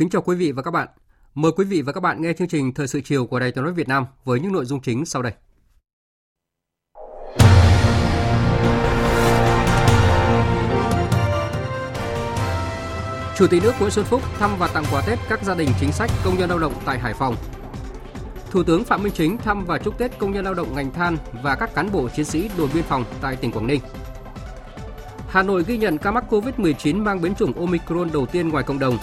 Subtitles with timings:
[0.00, 0.88] Kính chào quý vị và các bạn.
[1.34, 3.64] Mời quý vị và các bạn nghe chương trình Thời sự chiều của Đài Tiếng
[3.64, 5.32] nói Việt Nam với những nội dung chính sau đây.
[13.36, 15.92] Chủ tịch nước Nguyễn Xuân Phúc thăm và tặng quà Tết các gia đình chính
[15.92, 17.36] sách, công nhân lao động tại Hải Phòng.
[18.50, 21.16] Thủ tướng Phạm Minh Chính thăm và chúc Tết công nhân lao động ngành than
[21.42, 23.80] và các cán bộ chiến sĩ đồn biên phòng tại tỉnh Quảng Ninh.
[25.28, 28.78] Hà Nội ghi nhận ca mắc COVID-19 mang biến chủng Omicron đầu tiên ngoài cộng
[28.78, 28.98] đồng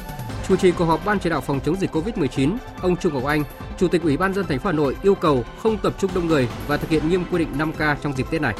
[0.47, 3.43] Chủ trì cuộc họp Ban chỉ đạo phòng chống dịch COVID-19, ông Trung Ngọc Anh,
[3.77, 6.27] Chủ tịch Ủy ban dân thành phố Hà Nội yêu cầu không tập trung đông
[6.27, 8.55] người và thực hiện nghiêm quy định 5K trong dịp Tết này.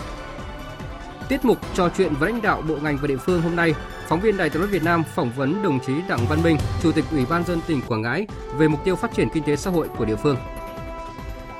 [1.30, 3.74] Tiết mục trò chuyện với lãnh đạo bộ ngành và địa phương hôm nay,
[4.08, 6.92] phóng viên Đài Tiếng nói Việt Nam phỏng vấn đồng chí Đặng Văn Minh, Chủ
[6.92, 8.28] tịch Ủy ban dân tỉnh Quảng Ngãi
[8.58, 10.38] về mục tiêu phát triển kinh tế xã hội của địa phương.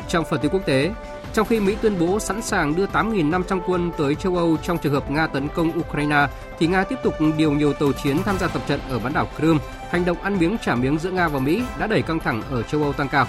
[0.08, 0.92] Trong phần tin quốc tế,
[1.38, 4.94] trong khi Mỹ tuyên bố sẵn sàng đưa 8.500 quân tới châu Âu trong trường
[4.94, 6.28] hợp Nga tấn công Ukraine,
[6.60, 9.28] thì Nga tiếp tục điều nhiều tàu chiến tham gia tập trận ở bán đảo
[9.38, 9.58] Crimea.
[9.90, 12.64] Hành động ăn miếng trả miếng giữa Nga và Mỹ đã đẩy căng thẳng ở
[12.64, 13.28] châu Âu tăng cao.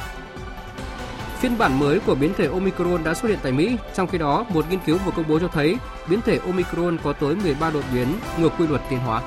[1.39, 4.45] Phiên bản mới của biến thể Omicron đã xuất hiện tại Mỹ, trong khi đó
[4.49, 5.77] một nghiên cứu vừa công bố cho thấy
[6.09, 9.23] biến thể Omicron có tới 13 đột biến ngược quy luật tiến hóa.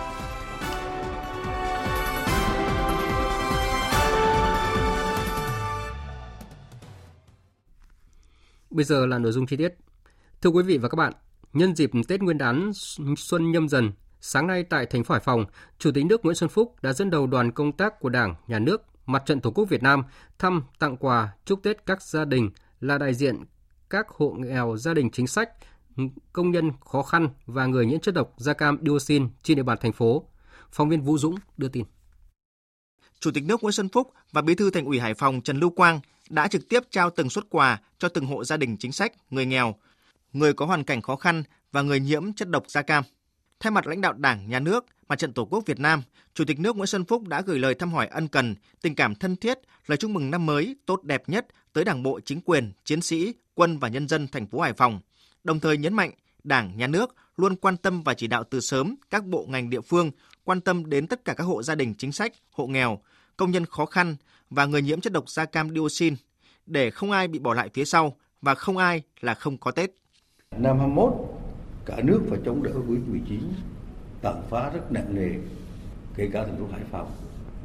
[8.71, 9.73] Bây giờ là nội dung chi tiết.
[10.41, 11.13] Thưa quý vị và các bạn,
[11.53, 12.71] nhân dịp Tết Nguyên đán
[13.17, 15.45] Xuân Nhâm Dần, sáng nay tại thành phố Hải Phòng,
[15.79, 18.59] Chủ tịch nước Nguyễn Xuân Phúc đã dẫn đầu đoàn công tác của Đảng, Nhà
[18.59, 20.03] nước, Mặt trận Tổ quốc Việt Nam
[20.39, 22.49] thăm tặng quà chúc Tết các gia đình
[22.79, 23.43] là đại diện
[23.89, 25.49] các hộ nghèo gia đình chính sách,
[26.33, 29.77] công nhân khó khăn và người nhiễm chất độc da cam dioxin trên địa bàn
[29.81, 30.27] thành phố.
[30.71, 31.85] Phóng viên Vũ Dũng đưa tin.
[33.19, 35.69] Chủ tịch nước Nguyễn Xuân Phúc và Bí thư Thành ủy Hải Phòng Trần Lưu
[35.69, 35.99] Quang
[36.31, 39.45] đã trực tiếp trao từng suất quà cho từng hộ gia đình chính sách, người
[39.45, 39.75] nghèo,
[40.33, 43.03] người có hoàn cảnh khó khăn và người nhiễm chất độc da cam.
[43.59, 46.01] Thay mặt lãnh đạo Đảng, Nhà nước, Mặt trận Tổ quốc Việt Nam,
[46.33, 49.15] Chủ tịch nước Nguyễn Xuân Phúc đã gửi lời thăm hỏi ân cần, tình cảm
[49.15, 52.71] thân thiết, lời chúc mừng năm mới tốt đẹp nhất tới Đảng bộ, chính quyền,
[52.85, 54.99] chiến sĩ, quân và nhân dân thành phố Hải Phòng.
[55.43, 56.11] Đồng thời nhấn mạnh
[56.43, 59.81] Đảng, Nhà nước luôn quan tâm và chỉ đạo từ sớm các bộ ngành địa
[59.81, 60.11] phương
[60.43, 62.99] quan tâm đến tất cả các hộ gia đình chính sách, hộ nghèo,
[63.37, 64.15] công nhân khó khăn
[64.51, 66.15] và người nhiễm chất độc da cam dioxin
[66.65, 69.91] để không ai bị bỏ lại phía sau và không ai là không có Tết.
[70.57, 71.13] Năm 21,
[71.85, 73.39] cả nước phải chống đỡ Covid-19
[74.21, 75.29] tàn phá rất nặng nề,
[76.15, 77.11] kể cả thành phố Hải Phòng.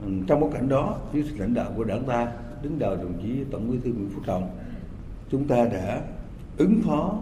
[0.03, 2.33] Ừ, trong bối cảnh đó, dưới sự lãnh đạo của đảng ta,
[2.63, 4.59] đứng đầu đồng chí Tổng bí thư Nguyễn Phú Trọng,
[5.31, 6.03] chúng ta đã
[6.59, 7.21] ứng phó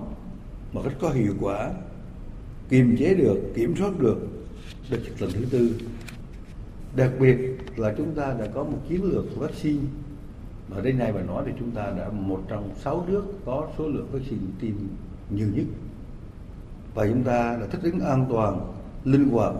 [0.72, 1.70] một cách có hiệu quả,
[2.69, 4.19] kiềm chế được, kiểm soát được
[4.91, 5.75] đợt dịch lần thứ tư.
[6.96, 7.36] Đặc biệt
[7.77, 9.85] là chúng ta đã có một chiến lược vaccine.
[10.69, 13.89] Mà đến nay mà nói thì chúng ta đã một trong sáu nước có số
[13.89, 14.73] lượng vaccine tiêm
[15.31, 15.65] nhiều nhất.
[16.95, 18.73] Và chúng ta đã thích ứng an toàn,
[19.05, 19.55] linh hoạt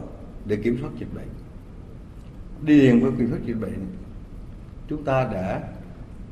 [0.45, 1.29] để kiểm soát dịch bệnh.
[2.67, 3.87] Đi liền với kiểm soát dịch bệnh,
[4.89, 5.69] chúng ta đã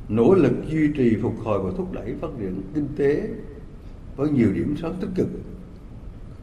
[0.08, 3.28] nỗ lực duy trì phục hồi và thúc đẩy phát triển kinh tế
[4.16, 5.28] với nhiều điểm sáng tích cực.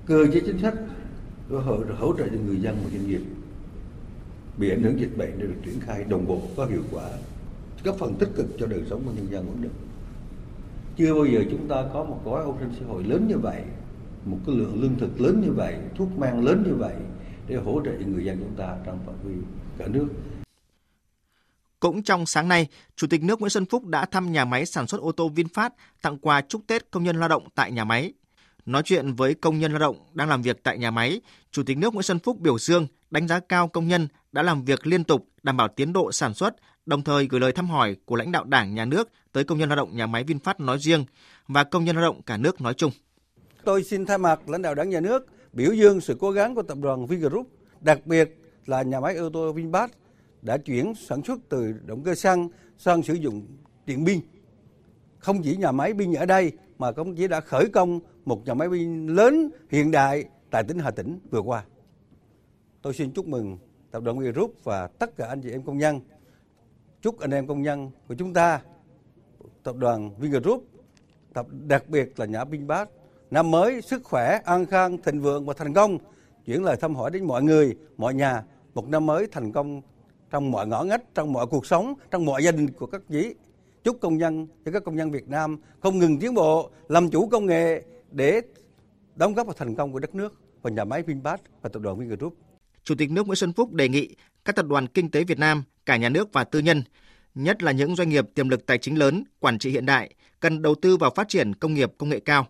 [0.06, 0.74] Cơ chế chính sách
[2.00, 3.22] hỗ trợ cho người dân và doanh nghiệp
[4.60, 7.10] bị ảnh hưởng dịch bệnh để được triển khai đồng bộ có hiệu quả
[7.84, 9.72] góp phần tích cực cho đời sống của nhân dân ổn định
[10.98, 13.64] chưa bao giờ chúng ta có một gói an sinh xã hội lớn như vậy
[14.26, 16.96] một cái lượng lương thực lớn như vậy thuốc men lớn như vậy
[17.48, 19.36] để hỗ trợ người dân chúng ta trong phạm vi
[19.78, 20.08] cả nước
[21.80, 24.88] cũng trong sáng nay, Chủ tịch nước Nguyễn Xuân Phúc đã thăm nhà máy sản
[24.88, 25.70] xuất ô tô VinFast
[26.02, 28.14] tặng quà chúc Tết công nhân lao động tại nhà máy.
[28.70, 31.22] Nói chuyện với công nhân lao động đang làm việc tại nhà máy,
[31.52, 34.66] Chủ tịch nước Nguyễn Xuân Phúc biểu dương, đánh giá cao công nhân đã làm
[34.66, 36.56] việc liên tục, đảm bảo tiến độ sản xuất,
[36.86, 39.70] đồng thời gửi lời thăm hỏi của lãnh đạo Đảng, Nhà nước tới công nhân
[39.70, 41.06] lao động nhà máy VinFast nói riêng
[41.48, 42.92] và công nhân lao động cả nước nói chung.
[43.64, 46.64] Tôi xin thay mặt lãnh đạo Đảng, Nhà nước biểu dương sự cố gắng của
[46.64, 47.48] tập đoàn Vingroup,
[47.82, 49.88] đặc biệt là nhà máy ô tô VinFast
[50.42, 53.48] đã chuyển sản xuất từ động cơ xăng sang sử dụng
[53.86, 54.20] điện pin.
[55.20, 58.54] Không chỉ nhà máy pin ở đây mà công chỉ đã khởi công một nhà
[58.54, 61.64] máy pin lớn hiện đại tại tỉnh Hà Tĩnh vừa qua.
[62.82, 63.58] Tôi xin chúc mừng
[63.92, 66.00] tập đoàn Vingroup và tất cả anh chị em công nhân.
[67.02, 68.62] Chúc anh em công nhân của chúng ta,
[69.64, 70.64] tập đoàn Vingroup,
[71.34, 72.86] tập đặc biệt là nhà Vinfast,
[73.32, 75.98] năm mới sức khỏe, an khang, thịnh vượng và thành công.
[76.46, 78.44] Chuyển lời thăm hỏi đến mọi người, mọi nhà,
[78.74, 79.82] một năm mới thành công
[80.30, 83.36] trong mọi ngõ ngách, trong mọi cuộc sống, trong mọi gia đình của các vị.
[83.84, 87.28] Chúc công nhân cho các công nhân Việt Nam không ngừng tiến bộ, làm chủ
[87.28, 88.42] công nghệ để
[89.16, 92.00] đóng góp vào thành công của đất nước và nhà máy Vinfast và tập đoàn
[92.00, 92.38] Vingroup.
[92.84, 94.16] Chủ tịch nước Nguyễn Xuân Phúc đề nghị
[94.46, 96.84] các tập đoàn kinh tế Việt Nam, cả nhà nước và tư nhân,
[97.36, 100.62] nhất là những doanh nghiệp tiềm lực tài chính lớn, quản trị hiện đại, cần
[100.62, 102.48] đầu tư vào phát triển công nghiệp công nghệ cao.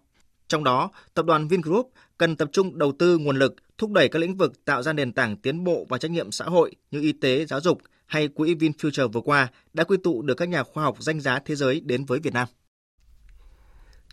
[0.47, 4.19] Trong đó, tập đoàn Vingroup cần tập trung đầu tư nguồn lực thúc đẩy các
[4.19, 7.11] lĩnh vực tạo ra nền tảng tiến bộ và trách nhiệm xã hội như y
[7.11, 10.83] tế, giáo dục hay quỹ VinFuture vừa qua đã quy tụ được các nhà khoa
[10.83, 12.47] học danh giá thế giới đến với Việt Nam.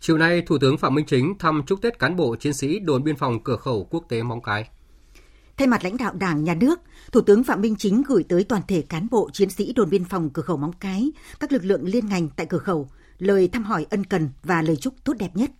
[0.01, 3.03] Chiều nay, Thủ tướng Phạm Minh Chính thăm chúc Tết cán bộ chiến sĩ đồn
[3.03, 4.69] biên phòng cửa khẩu quốc tế Móng Cái.
[5.57, 6.79] Thay mặt lãnh đạo Đảng, Nhà nước,
[7.11, 10.05] Thủ tướng Phạm Minh Chính gửi tới toàn thể cán bộ chiến sĩ đồn biên
[10.05, 13.63] phòng cửa khẩu Móng Cái, các lực lượng liên ngành tại cửa khẩu, lời thăm
[13.63, 15.51] hỏi ân cần và lời chúc tốt đẹp nhất.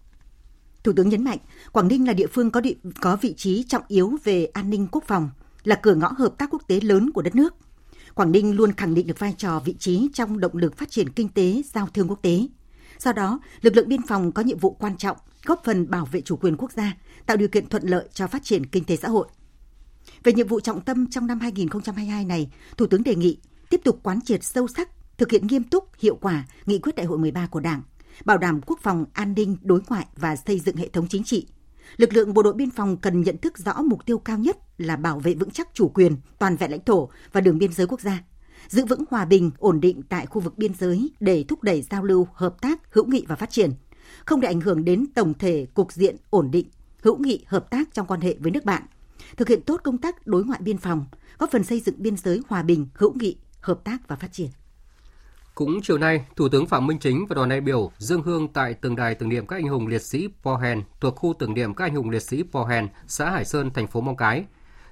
[0.84, 1.38] Thủ tướng nhấn mạnh,
[1.72, 4.88] Quảng Ninh là địa phương có địa, có vị trí trọng yếu về an ninh
[4.92, 5.30] quốc phòng,
[5.63, 7.56] là cửa ngõ hợp tác quốc tế lớn của đất nước.
[8.13, 11.10] Quảng Ninh luôn khẳng định được vai trò vị trí trong động lực phát triển
[11.10, 12.48] kinh tế, giao thương quốc tế.
[13.00, 16.22] Do đó, lực lượng biên phòng có nhiệm vụ quan trọng góp phần bảo vệ
[16.22, 19.08] chủ quyền quốc gia, tạo điều kiện thuận lợi cho phát triển kinh tế xã
[19.08, 19.28] hội.
[20.24, 23.38] Về nhiệm vụ trọng tâm trong năm 2022 này, Thủ tướng đề nghị
[23.70, 27.06] tiếp tục quán triệt sâu sắc, thực hiện nghiêm túc, hiệu quả nghị quyết đại
[27.06, 27.82] hội 13 của Đảng,
[28.26, 31.48] bảo đảm quốc phòng, an ninh, đối ngoại và xây dựng hệ thống chính trị.
[31.98, 34.96] Lực lượng bộ đội biên phòng cần nhận thức rõ mục tiêu cao nhất là
[34.96, 38.02] bảo vệ vững chắc chủ quyền, toàn vẹn lãnh thổ và đường biên giới quốc
[38.02, 38.24] gia,
[38.68, 42.04] giữ vững hòa bình, ổn định tại khu vực biên giới để thúc đẩy giao
[42.04, 43.72] lưu, hợp tác, hữu nghị và phát triển,
[44.25, 46.68] không để ảnh hưởng đến tổng thể cục diện ổn định,
[47.04, 48.84] hữu nghị, hợp tác trong quan hệ với nước bạn,
[49.38, 51.06] thực hiện tốt công tác đối ngoại biên phòng,
[51.38, 54.50] góp phần xây dựng biên giới hòa bình, hữu nghị, hợp tác và phát triển.
[55.56, 58.74] Cũng chiều nay, Thủ tướng Phạm Minh Chính và đoàn đại biểu dâng hương tại
[58.74, 61.86] tượng đài tưởng niệm các anh hùng liệt sĩ Pohen thuộc khu tưởng niệm các
[61.86, 64.46] anh hùng liệt sĩ Pohen, xã Hải Sơn, thành phố Mong Cái.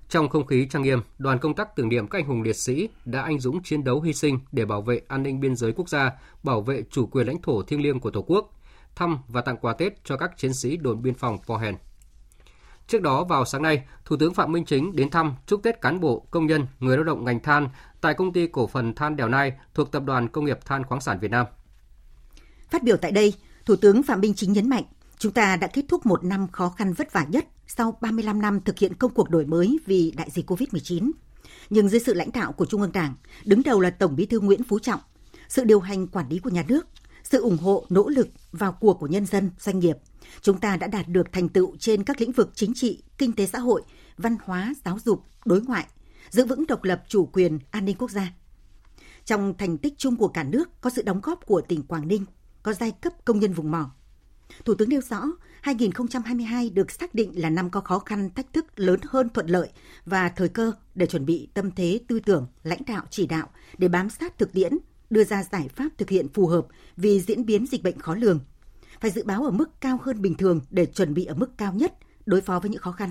[0.09, 2.89] Trong không khí trang nghiêm, đoàn công tác tưởng niệm các anh hùng liệt sĩ
[3.05, 5.89] đã anh dũng chiến đấu hy sinh để bảo vệ an ninh biên giới quốc
[5.89, 6.11] gia,
[6.43, 8.51] bảo vệ chủ quyền lãnh thổ thiêng liêng của Tổ quốc,
[8.95, 11.75] thăm và tặng quà Tết cho các chiến sĩ đồn biên phòng Pohen.
[12.87, 15.99] Trước đó vào sáng nay, Thủ tướng Phạm Minh Chính đến thăm chúc Tết cán
[15.99, 17.69] bộ, công nhân, người lao động ngành than
[18.01, 21.01] tại công ty cổ phần than Đèo Nai thuộc Tập đoàn Công nghiệp Than khoáng
[21.01, 21.45] sản Việt Nam.
[22.69, 23.33] Phát biểu tại đây,
[23.65, 24.83] Thủ tướng Phạm Minh Chính nhấn mạnh,
[25.17, 28.61] chúng ta đã kết thúc một năm khó khăn vất vả nhất sau 35 năm
[28.61, 31.11] thực hiện công cuộc đổi mới vì đại dịch COVID-19.
[31.69, 33.15] Nhưng dưới sự lãnh đạo của Trung ương Đảng,
[33.45, 34.99] đứng đầu là Tổng Bí thư Nguyễn Phú Trọng,
[35.49, 36.87] sự điều hành quản lý của nhà nước,
[37.23, 39.97] sự ủng hộ, nỗ lực vào cuộc của nhân dân, doanh nghiệp,
[40.41, 43.45] chúng ta đã đạt được thành tựu trên các lĩnh vực chính trị, kinh tế
[43.45, 43.81] xã hội,
[44.17, 45.85] văn hóa, giáo dục, đối ngoại,
[46.29, 48.33] giữ vững độc lập chủ quyền, an ninh quốc gia.
[49.25, 52.25] Trong thành tích chung của cả nước có sự đóng góp của tỉnh Quảng Ninh,
[52.63, 53.91] có giai cấp công nhân vùng mỏ.
[54.65, 55.23] Thủ tướng nêu rõ,
[55.61, 59.69] 2022 được xác định là năm có khó khăn, thách thức lớn hơn thuận lợi
[60.05, 63.87] và thời cơ để chuẩn bị tâm thế tư tưởng, lãnh đạo chỉ đạo để
[63.87, 64.77] bám sát thực tiễn,
[65.09, 68.39] đưa ra giải pháp thực hiện phù hợp vì diễn biến dịch bệnh khó lường.
[68.99, 71.73] Phải dự báo ở mức cao hơn bình thường để chuẩn bị ở mức cao
[71.73, 71.93] nhất
[72.25, 73.09] đối phó với những khó khăn.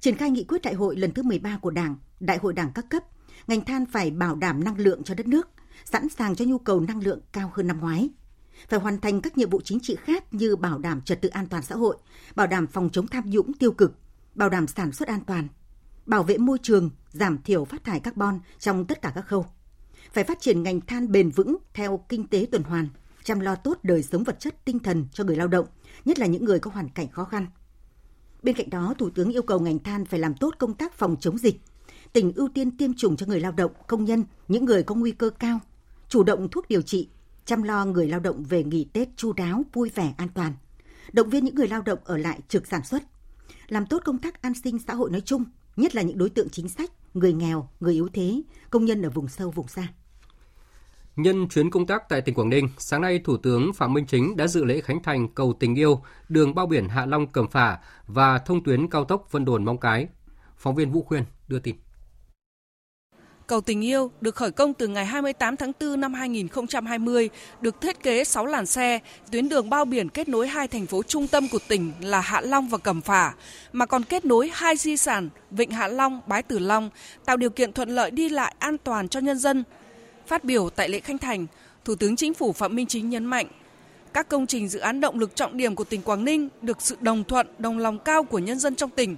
[0.00, 2.86] Triển khai nghị quyết đại hội lần thứ 13 của Đảng, Đại hội Đảng các
[2.90, 3.02] cấp,
[3.46, 5.48] ngành than phải bảo đảm năng lượng cho đất nước,
[5.84, 8.10] sẵn sàng cho nhu cầu năng lượng cao hơn năm ngoái.
[8.68, 11.46] Phải hoàn thành các nhiệm vụ chính trị khác như bảo đảm trật tự an
[11.46, 11.96] toàn xã hội,
[12.34, 13.92] bảo đảm phòng chống tham nhũng tiêu cực,
[14.34, 15.48] bảo đảm sản xuất an toàn,
[16.06, 19.46] bảo vệ môi trường, giảm thiểu phát thải carbon trong tất cả các khâu.
[20.12, 22.88] Phải phát triển ngành than bền vững theo kinh tế tuần hoàn,
[23.24, 25.66] chăm lo tốt đời sống vật chất tinh thần cho người lao động,
[26.04, 27.46] nhất là những người có hoàn cảnh khó khăn.
[28.42, 31.16] Bên cạnh đó, Thủ tướng yêu cầu ngành than phải làm tốt công tác phòng
[31.20, 31.60] chống dịch.
[32.12, 35.10] Tỉnh ưu tiên tiêm chủng cho người lao động, công nhân, những người có nguy
[35.10, 35.60] cơ cao,
[36.08, 37.08] chủ động thuốc điều trị,
[37.44, 40.52] chăm lo người lao động về nghỉ Tết chu đáo, vui vẻ, an toàn.
[41.12, 43.02] Động viên những người lao động ở lại trực sản xuất.
[43.68, 45.44] Làm tốt công tác an sinh xã hội nói chung,
[45.76, 49.10] nhất là những đối tượng chính sách, người nghèo, người yếu thế, công nhân ở
[49.10, 49.88] vùng sâu, vùng xa.
[51.16, 54.36] Nhân chuyến công tác tại tỉnh Quảng Ninh, sáng nay Thủ tướng Phạm Minh Chính
[54.36, 57.78] đã dự lễ khánh thành cầu tình yêu, đường bao biển Hạ Long Cẩm Phả
[58.06, 60.08] và thông tuyến cao tốc Vân Đồn Móng Cái.
[60.56, 61.76] Phóng viên Vũ Khuyên đưa tin.
[63.50, 67.30] Cầu tình yêu được khởi công từ ngày 28 tháng 4 năm 2020,
[67.60, 68.98] được thiết kế 6 làn xe,
[69.32, 72.40] tuyến đường bao biển kết nối hai thành phố trung tâm của tỉnh là Hạ
[72.40, 73.34] Long và Cẩm Phả,
[73.72, 76.90] mà còn kết nối hai di sản Vịnh Hạ Long, Bái Tử Long,
[77.24, 79.64] tạo điều kiện thuận lợi đi lại an toàn cho nhân dân.
[80.26, 81.46] Phát biểu tại lễ khánh thành,
[81.84, 83.46] Thủ tướng Chính phủ Phạm Minh Chính nhấn mạnh,
[84.12, 86.96] các công trình dự án động lực trọng điểm của tỉnh Quảng Ninh được sự
[87.00, 89.16] đồng thuận, đồng lòng cao của nhân dân trong tỉnh,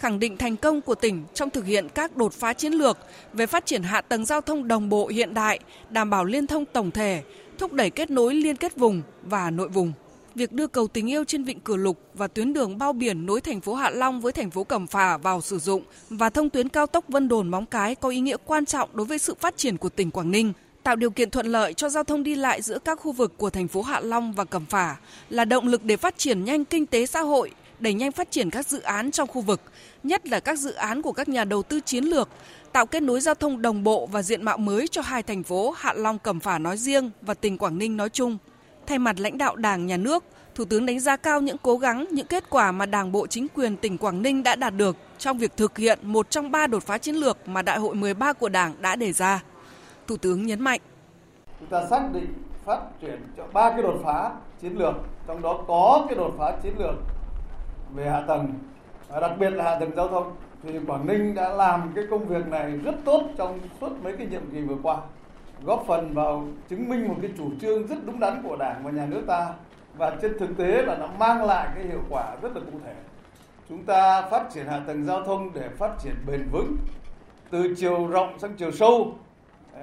[0.00, 2.98] khẳng định thành công của tỉnh trong thực hiện các đột phá chiến lược
[3.32, 5.58] về phát triển hạ tầng giao thông đồng bộ hiện đại,
[5.90, 7.22] đảm bảo liên thông tổng thể,
[7.58, 9.92] thúc đẩy kết nối liên kết vùng và nội vùng.
[10.34, 13.40] Việc đưa cầu tình yêu trên vịnh Cửa Lục và tuyến đường bao biển nối
[13.40, 16.68] thành phố Hạ Long với thành phố Cẩm Phả vào sử dụng và thông tuyến
[16.68, 19.56] cao tốc Vân Đồn Móng Cái có ý nghĩa quan trọng đối với sự phát
[19.56, 20.52] triển của tỉnh Quảng Ninh
[20.82, 23.50] tạo điều kiện thuận lợi cho giao thông đi lại giữa các khu vực của
[23.50, 24.96] thành phố Hạ Long và Cẩm Phả
[25.30, 27.50] là động lực để phát triển nhanh kinh tế xã hội,
[27.80, 29.60] đẩy nhanh phát triển các dự án trong khu vực,
[30.02, 32.28] nhất là các dự án của các nhà đầu tư chiến lược,
[32.72, 35.70] tạo kết nối giao thông đồng bộ và diện mạo mới cho hai thành phố
[35.70, 38.38] Hạ Long Cẩm Phả nói riêng và tỉnh Quảng Ninh nói chung.
[38.86, 42.06] Thay mặt lãnh đạo Đảng, Nhà nước, Thủ tướng đánh giá cao những cố gắng,
[42.10, 45.38] những kết quả mà Đảng bộ chính quyền tỉnh Quảng Ninh đã đạt được trong
[45.38, 48.48] việc thực hiện một trong ba đột phá chiến lược mà Đại hội 13 của
[48.48, 49.42] Đảng đã đề ra.
[50.06, 50.80] Thủ tướng nhấn mạnh.
[51.60, 52.34] Chúng ta xác định
[52.64, 54.30] phát triển cho ba cái đột phá
[54.62, 54.94] chiến lược,
[55.26, 56.94] trong đó có cái đột phá chiến lược
[57.94, 58.54] về hạ tầng,
[59.20, 60.36] đặc biệt là hạ tầng giao thông.
[60.62, 64.26] Thì Quảng Ninh đã làm cái công việc này rất tốt trong suốt mấy cái
[64.26, 64.96] nhiệm kỳ vừa qua,
[65.64, 68.90] góp phần vào chứng minh một cái chủ trương rất đúng đắn của Đảng và
[68.90, 69.54] Nhà nước ta
[69.96, 72.94] và trên thực tế là nó mang lại cái hiệu quả rất là cụ thể.
[73.68, 76.76] Chúng ta phát triển hạ tầng giao thông để phát triển bền vững
[77.50, 79.14] từ chiều rộng sang chiều sâu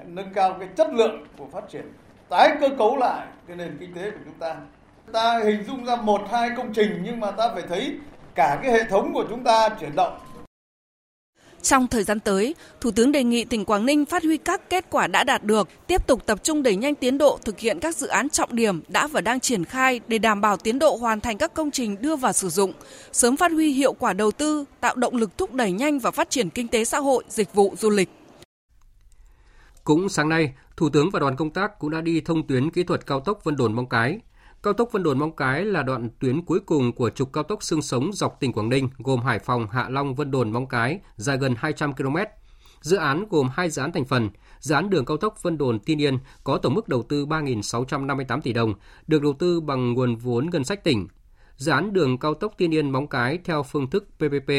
[0.05, 1.93] nâng cao cái chất lượng của phát triển
[2.29, 4.55] tái cơ cấu lại cái nền kinh tế của chúng ta
[5.13, 7.97] ta hình dung ra một hai công trình nhưng mà ta phải thấy
[8.35, 10.17] cả cái hệ thống của chúng ta chuyển động
[11.67, 14.85] trong thời gian tới, Thủ tướng đề nghị tỉnh Quảng Ninh phát huy các kết
[14.89, 17.95] quả đã đạt được, tiếp tục tập trung đẩy nhanh tiến độ thực hiện các
[17.95, 21.19] dự án trọng điểm đã và đang triển khai để đảm bảo tiến độ hoàn
[21.19, 22.73] thành các công trình đưa vào sử dụng,
[23.11, 26.29] sớm phát huy hiệu quả đầu tư, tạo động lực thúc đẩy nhanh và phát
[26.29, 28.09] triển kinh tế xã hội, dịch vụ du lịch.
[29.83, 32.83] Cũng sáng nay, Thủ tướng và đoàn công tác cũng đã đi thông tuyến kỹ
[32.83, 34.19] thuật cao tốc Vân Đồn Móng Cái.
[34.63, 37.63] Cao tốc Vân Đồn Móng Cái là đoạn tuyến cuối cùng của trục cao tốc
[37.63, 40.99] xương sống dọc tỉnh Quảng Ninh, gồm Hải Phòng, Hạ Long, Vân Đồn, Móng Cái,
[41.15, 42.17] dài gần 200 km.
[42.81, 44.29] Dự án gồm hai dự án thành phần.
[44.59, 48.41] Dự án đường cao tốc Vân Đồn Tiên Yên có tổng mức đầu tư 3.658
[48.41, 48.73] tỷ đồng,
[49.07, 51.07] được đầu tư bằng nguồn vốn ngân sách tỉnh.
[51.57, 54.51] Dự án đường cao tốc Tiên Yên Móng Cái theo phương thức PPP,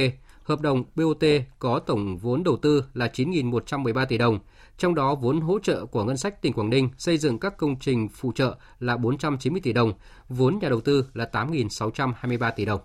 [0.42, 1.24] hợp đồng BOT
[1.58, 4.38] có tổng vốn đầu tư là 9.113 tỷ đồng,
[4.78, 7.78] trong đó vốn hỗ trợ của ngân sách tỉnh Quảng Ninh xây dựng các công
[7.78, 9.92] trình phụ trợ là 490 tỷ đồng,
[10.28, 12.80] vốn nhà đầu tư là 8.623 tỷ đồng.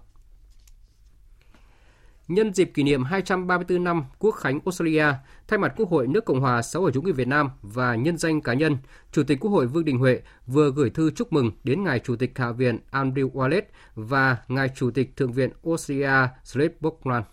[2.27, 5.05] Nhân dịp kỷ niệm 234 năm Quốc khánh Australia,
[5.47, 8.17] thay mặt Quốc hội nước Cộng hòa xã hội chủ nghĩa Việt Nam và nhân
[8.17, 8.77] danh cá nhân,
[9.11, 12.15] Chủ tịch Quốc hội Vương Đình Huệ vừa gửi thư chúc mừng đến ngài Chủ
[12.15, 13.61] tịch Hạ viện Andrew Wallet
[13.95, 17.25] và ngài Chủ tịch Thượng viện Australia Slade Buckland.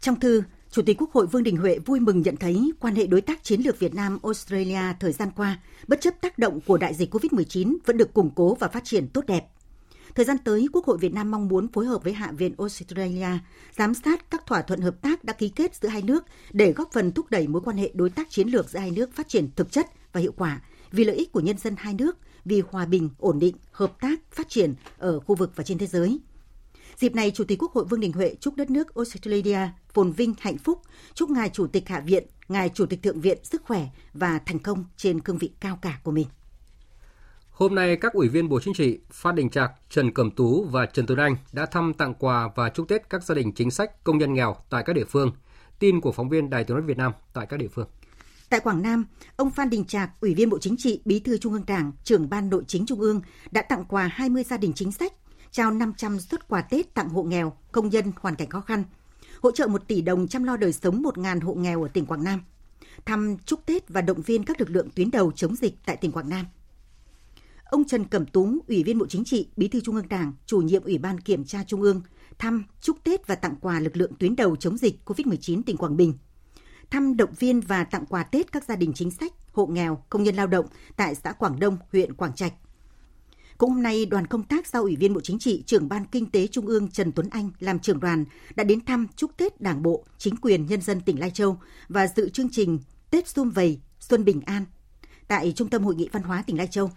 [0.00, 3.06] Trong thư, Chủ tịch Quốc hội Vương Đình Huệ vui mừng nhận thấy quan hệ
[3.06, 6.94] đối tác chiến lược Việt Nam-Australia thời gian qua, bất chấp tác động của đại
[6.94, 9.46] dịch COVID-19 vẫn được củng cố và phát triển tốt đẹp.
[10.14, 13.26] Thời gian tới, Quốc hội Việt Nam mong muốn phối hợp với Hạ viện Australia
[13.76, 16.92] giám sát các thỏa thuận hợp tác đã ký kết giữa hai nước để góp
[16.92, 19.48] phần thúc đẩy mối quan hệ đối tác chiến lược giữa hai nước phát triển
[19.56, 20.60] thực chất và hiệu quả
[20.90, 24.20] vì lợi ích của nhân dân hai nước, vì hòa bình, ổn định, hợp tác,
[24.30, 26.20] phát triển ở khu vực và trên thế giới.
[27.02, 29.58] Dịp này, Chủ tịch Quốc hội Vương Đình Huệ chúc đất nước Australia
[29.92, 30.82] phồn vinh, hạnh phúc,
[31.14, 34.58] chúc Ngài Chủ tịch Hạ viện, Ngài Chủ tịch Thượng viện sức khỏe và thành
[34.58, 36.26] công trên cương vị cao cả của mình.
[37.50, 40.86] Hôm nay, các ủy viên Bộ Chính trị Phan Đình Trạc, Trần Cẩm Tú và
[40.86, 44.04] Trần Tuấn Anh đã thăm tặng quà và chúc Tết các gia đình chính sách
[44.04, 45.32] công nhân nghèo tại các địa phương.
[45.78, 47.88] Tin của phóng viên Đài Tiếng nói Việt Nam tại các địa phương.
[48.48, 49.04] Tại Quảng Nam,
[49.36, 52.28] ông Phan Đình Trạc, Ủy viên Bộ Chính trị, Bí thư Trung ương Đảng, trưởng
[52.30, 55.12] Ban Nội chính Trung ương đã tặng quà 20 gia đình chính sách,
[55.52, 58.84] trao 500 xuất quà Tết tặng hộ nghèo, công nhân hoàn cảnh khó khăn,
[59.42, 62.24] hỗ trợ 1 tỷ đồng chăm lo đời sống 1.000 hộ nghèo ở tỉnh Quảng
[62.24, 62.40] Nam,
[63.04, 66.12] thăm chúc Tết và động viên các lực lượng tuyến đầu chống dịch tại tỉnh
[66.12, 66.46] Quảng Nam.
[67.64, 70.58] Ông Trần Cẩm Tú, Ủy viên Bộ Chính trị, Bí thư Trung ương Đảng, chủ
[70.58, 72.02] nhiệm Ủy ban Kiểm tra Trung ương,
[72.38, 75.96] thăm, chúc Tết và tặng quà lực lượng tuyến đầu chống dịch COVID-19 tỉnh Quảng
[75.96, 76.14] Bình.
[76.90, 80.22] Thăm động viên và tặng quà Tết các gia đình chính sách, hộ nghèo, công
[80.22, 80.66] nhân lao động
[80.96, 82.52] tại xã Quảng Đông, huyện Quảng Trạch.
[83.62, 86.30] Cũng hôm nay, đoàn công tác do Ủy viên Bộ Chính trị, trưởng Ban Kinh
[86.30, 88.24] tế Trung ương Trần Tuấn Anh làm trưởng đoàn
[88.56, 92.06] đã đến thăm chúc Tết Đảng bộ, chính quyền nhân dân tỉnh Lai Châu và
[92.06, 92.78] dự chương trình
[93.10, 94.64] Tết Xung Vầy, Xuân Bình An
[95.28, 96.90] tại Trung tâm Hội nghị Văn hóa tỉnh Lai Châu.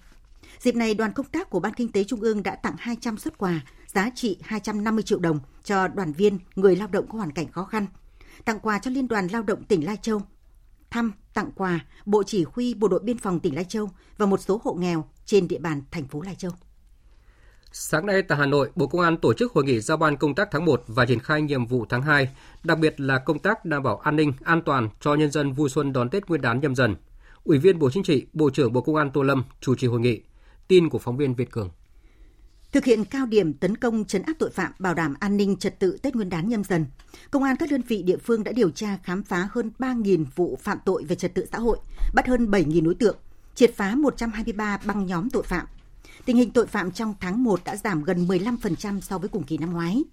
[0.59, 3.37] Dịp này, đoàn công tác của Ban Kinh tế Trung ương đã tặng 200 xuất
[3.37, 7.51] quà giá trị 250 triệu đồng cho đoàn viên, người lao động có hoàn cảnh
[7.51, 7.85] khó khăn,
[8.45, 10.21] tặng quà cho Liên đoàn Lao động tỉnh Lai Châu,
[10.89, 14.39] thăm, tặng quà Bộ Chỉ huy Bộ đội Biên phòng tỉnh Lai Châu và một
[14.39, 16.51] số hộ nghèo trên địa bàn thành phố Lai Châu.
[17.71, 20.35] Sáng nay tại Hà Nội, Bộ Công an tổ chức hội nghị giao ban công
[20.35, 22.29] tác tháng 1 và triển khai nhiệm vụ tháng 2,
[22.63, 25.69] đặc biệt là công tác đảm bảo an ninh, an toàn cho nhân dân vui
[25.69, 26.95] xuân đón Tết Nguyên đán nhâm dần.
[27.43, 29.99] Ủy viên Bộ Chính trị, Bộ trưởng Bộ Công an Tô Lâm chủ trì hội
[29.99, 30.21] nghị.
[30.67, 31.69] Tin của phóng viên Việt Cường.
[32.71, 35.79] Thực hiện cao điểm tấn công chấn áp tội phạm, bảo đảm an ninh trật
[35.79, 36.85] tự Tết Nguyên đán nhâm dần,
[37.31, 40.57] Công an các đơn vị địa phương đã điều tra khám phá hơn 3.000 vụ
[40.61, 41.77] phạm tội về trật tự xã hội,
[42.13, 43.17] bắt hơn 7.000 đối tượng,
[43.55, 45.65] triệt phá 123 băng nhóm tội phạm.
[46.25, 49.57] Tình hình tội phạm trong tháng 1 đã giảm gần 15% so với cùng kỳ
[49.57, 50.03] năm ngoái.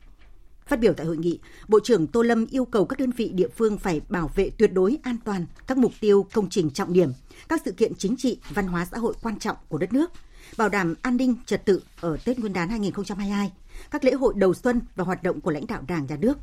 [0.67, 3.49] Phát biểu tại hội nghị, Bộ trưởng Tô Lâm yêu cầu các đơn vị địa
[3.49, 7.13] phương phải bảo vệ tuyệt đối an toàn các mục tiêu công trình trọng điểm,
[7.49, 10.11] các sự kiện chính trị, văn hóa xã hội quan trọng của đất nước,
[10.57, 13.53] bảo đảm an ninh trật tự ở Tết Nguyên đán 2022,
[13.91, 16.39] các lễ hội đầu xuân và hoạt động của lãnh đạo Đảng nhà nước.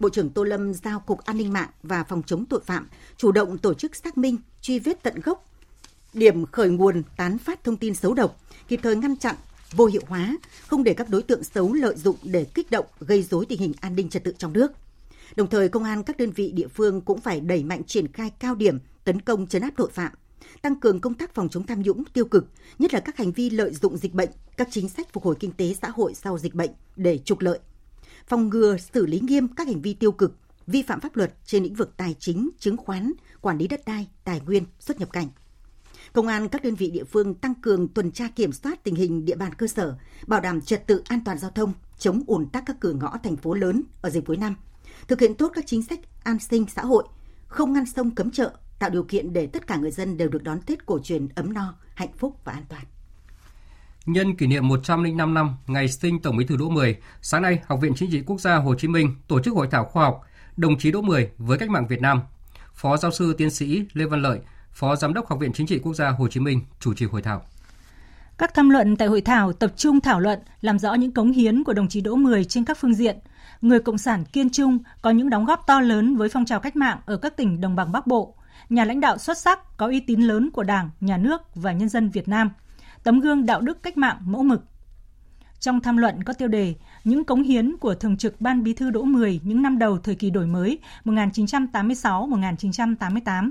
[0.00, 3.32] Bộ trưởng Tô Lâm giao Cục An ninh mạng và Phòng chống tội phạm chủ
[3.32, 5.47] động tổ chức xác minh, truy vết tận gốc,
[6.14, 9.34] điểm khởi nguồn tán phát thông tin xấu độc, kịp thời ngăn chặn,
[9.72, 10.36] vô hiệu hóa,
[10.66, 13.72] không để các đối tượng xấu lợi dụng để kích động, gây dối tình hình
[13.80, 14.72] an ninh trật tự trong nước.
[15.36, 18.30] Đồng thời, công an các đơn vị địa phương cũng phải đẩy mạnh triển khai
[18.38, 20.12] cao điểm tấn công chấn áp tội phạm,
[20.62, 22.46] tăng cường công tác phòng chống tham nhũng tiêu cực,
[22.78, 25.52] nhất là các hành vi lợi dụng dịch bệnh, các chính sách phục hồi kinh
[25.52, 27.58] tế xã hội sau dịch bệnh để trục lợi.
[28.26, 30.36] Phòng ngừa xử lý nghiêm các hành vi tiêu cực,
[30.66, 34.08] vi phạm pháp luật trên lĩnh vực tài chính, chứng khoán, quản lý đất đai,
[34.24, 35.28] tài nguyên, xuất nhập cảnh.
[36.12, 39.24] Công an các đơn vị địa phương tăng cường tuần tra kiểm soát tình hình
[39.24, 42.62] địa bàn cơ sở, bảo đảm trật tự an toàn giao thông, chống ùn tắc
[42.66, 44.54] các cửa ngõ thành phố lớn ở dịp cuối năm,
[45.08, 47.04] thực hiện tốt các chính sách an sinh xã hội,
[47.46, 50.42] không ngăn sông cấm chợ, tạo điều kiện để tất cả người dân đều được
[50.42, 52.84] đón Tết cổ truyền ấm no, hạnh phúc và an toàn.
[54.06, 57.80] Nhân kỷ niệm 105 năm ngày sinh Tổng Bí thư Đỗ Mười, sáng nay Học
[57.82, 60.22] viện Chính trị Quốc gia Hồ Chí Minh tổ chức hội thảo khoa học
[60.56, 62.20] Đồng chí Đỗ Mười với cách mạng Việt Nam.
[62.74, 64.40] Phó giáo sư tiến sĩ Lê Văn Lợi,
[64.72, 67.22] Phó Giám đốc Học viện Chính trị Quốc gia Hồ Chí Minh chủ trì hội
[67.22, 67.42] thảo.
[68.38, 71.64] Các tham luận tại hội thảo tập trung thảo luận làm rõ những cống hiến
[71.64, 73.18] của đồng chí Đỗ Mười trên các phương diện.
[73.60, 76.76] Người Cộng sản kiên trung có những đóng góp to lớn với phong trào cách
[76.76, 78.34] mạng ở các tỉnh đồng bằng Bắc Bộ,
[78.68, 81.88] nhà lãnh đạo xuất sắc có uy tín lớn của Đảng, Nhà nước và nhân
[81.88, 82.50] dân Việt Nam,
[83.02, 84.64] tấm gương đạo đức cách mạng mẫu mực.
[85.60, 88.90] Trong tham luận có tiêu đề Những cống hiến của Thường trực Ban Bí thư
[88.90, 93.50] Đỗ Mười những năm đầu thời kỳ đổi mới 1986-1988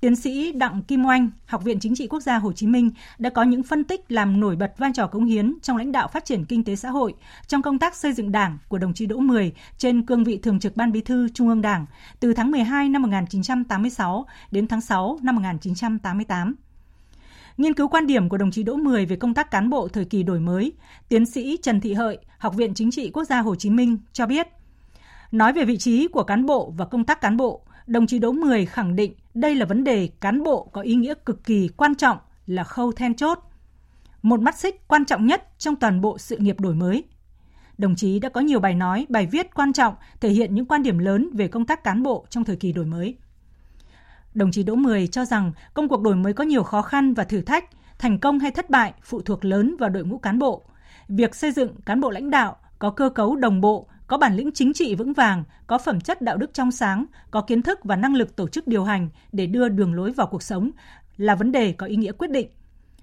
[0.00, 3.30] Tiến sĩ Đặng Kim Oanh, Học viện Chính trị Quốc gia Hồ Chí Minh đã
[3.30, 6.24] có những phân tích làm nổi bật vai trò cống hiến trong lãnh đạo phát
[6.24, 7.14] triển kinh tế xã hội,
[7.46, 10.60] trong công tác xây dựng Đảng của đồng chí Đỗ Mười trên cương vị Thường
[10.60, 11.86] trực Ban Bí thư Trung ương Đảng
[12.20, 16.54] từ tháng 12 năm 1986 đến tháng 6 năm 1988.
[17.56, 20.04] Nghiên cứu quan điểm của đồng chí Đỗ Mười về công tác cán bộ thời
[20.04, 20.72] kỳ đổi mới,
[21.08, 24.26] tiến sĩ Trần Thị Hợi, Học viện Chính trị Quốc gia Hồ Chí Minh cho
[24.26, 24.48] biết,
[25.32, 28.32] nói về vị trí của cán bộ và công tác cán bộ, đồng chí Đỗ
[28.32, 31.94] Mười khẳng định đây là vấn đề cán bộ có ý nghĩa cực kỳ quan
[31.94, 33.38] trọng là khâu then chốt.
[34.22, 37.04] Một mắt xích quan trọng nhất trong toàn bộ sự nghiệp đổi mới.
[37.78, 40.82] Đồng chí đã có nhiều bài nói, bài viết quan trọng thể hiện những quan
[40.82, 43.16] điểm lớn về công tác cán bộ trong thời kỳ đổi mới.
[44.34, 47.24] Đồng chí Đỗ Mười cho rằng công cuộc đổi mới có nhiều khó khăn và
[47.24, 47.64] thử thách,
[47.98, 50.64] thành công hay thất bại phụ thuộc lớn vào đội ngũ cán bộ.
[51.08, 54.50] Việc xây dựng cán bộ lãnh đạo có cơ cấu đồng bộ, có bản lĩnh
[54.52, 57.96] chính trị vững vàng, có phẩm chất đạo đức trong sáng, có kiến thức và
[57.96, 60.70] năng lực tổ chức điều hành để đưa đường lối vào cuộc sống
[61.16, 62.48] là vấn đề có ý nghĩa quyết định.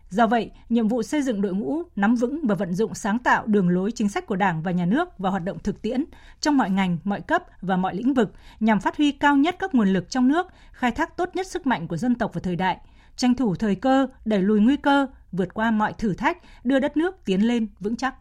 [0.09, 3.45] Do vậy, nhiệm vụ xây dựng đội ngũ nắm vững và vận dụng sáng tạo
[3.45, 6.05] đường lối chính sách của Đảng và Nhà nước vào hoạt động thực tiễn
[6.41, 9.75] trong mọi ngành, mọi cấp và mọi lĩnh vực nhằm phát huy cao nhất các
[9.75, 12.55] nguồn lực trong nước, khai thác tốt nhất sức mạnh của dân tộc và thời
[12.55, 12.77] đại,
[13.15, 16.97] tranh thủ thời cơ, đẩy lùi nguy cơ, vượt qua mọi thử thách, đưa đất
[16.97, 18.15] nước tiến lên vững chắc.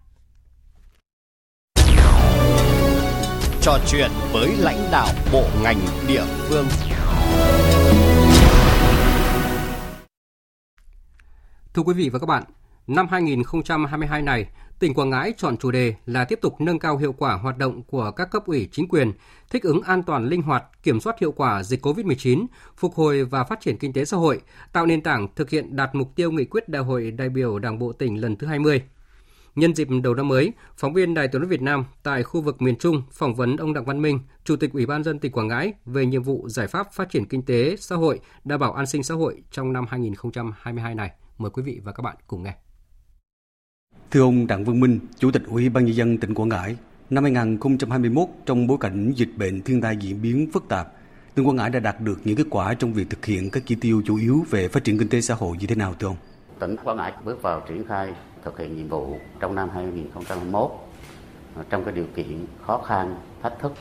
[3.66, 5.76] Trò chuyện với lãnh đạo bộ ngành
[6.08, 6.66] địa phương.
[11.74, 12.42] Thưa quý vị và các bạn,
[12.86, 14.46] năm 2022 này,
[14.78, 17.82] tỉnh Quảng Ngãi chọn chủ đề là tiếp tục nâng cao hiệu quả hoạt động
[17.82, 19.12] của các cấp ủy chính quyền,
[19.50, 23.44] thích ứng an toàn linh hoạt, kiểm soát hiệu quả dịch COVID-19, phục hồi và
[23.44, 24.40] phát triển kinh tế xã hội,
[24.72, 27.78] tạo nền tảng thực hiện đạt mục tiêu nghị quyết Đại hội đại biểu Đảng
[27.78, 28.82] bộ tỉnh lần thứ 20.
[29.56, 32.62] Nhân dịp đầu năm mới, phóng viên Đài Tiếng nói Việt Nam tại khu vực
[32.62, 35.48] miền Trung phỏng vấn ông Đặng Văn Minh, Chủ tịch Ủy ban dân tỉnh Quảng
[35.48, 38.86] Ngãi về nhiệm vụ giải pháp phát triển kinh tế xã hội, đảm bảo an
[38.86, 41.10] sinh xã hội trong năm 2022 này.
[41.38, 42.54] Mời quý vị và các bạn cùng nghe.
[44.10, 46.76] Thưa ông Đặng Văn Minh, Chủ tịch Ủy ban nhân dân tỉnh Quảng Ngãi,
[47.10, 50.92] năm 2021 trong bối cảnh dịch bệnh thiên tai diễn biến phức tạp,
[51.34, 53.74] tỉnh Quảng Ngãi đã đạt được những kết quả trong việc thực hiện các chỉ
[53.74, 56.16] tiêu chủ yếu về phát triển kinh tế xã hội như thế nào thưa ông?
[56.58, 58.12] Tỉnh Quảng Ngãi bước vào triển khai
[58.46, 60.70] thực hiện nhiệm vụ trong năm 2021
[61.56, 63.72] à, trong cái điều kiện khó khăn, thách thức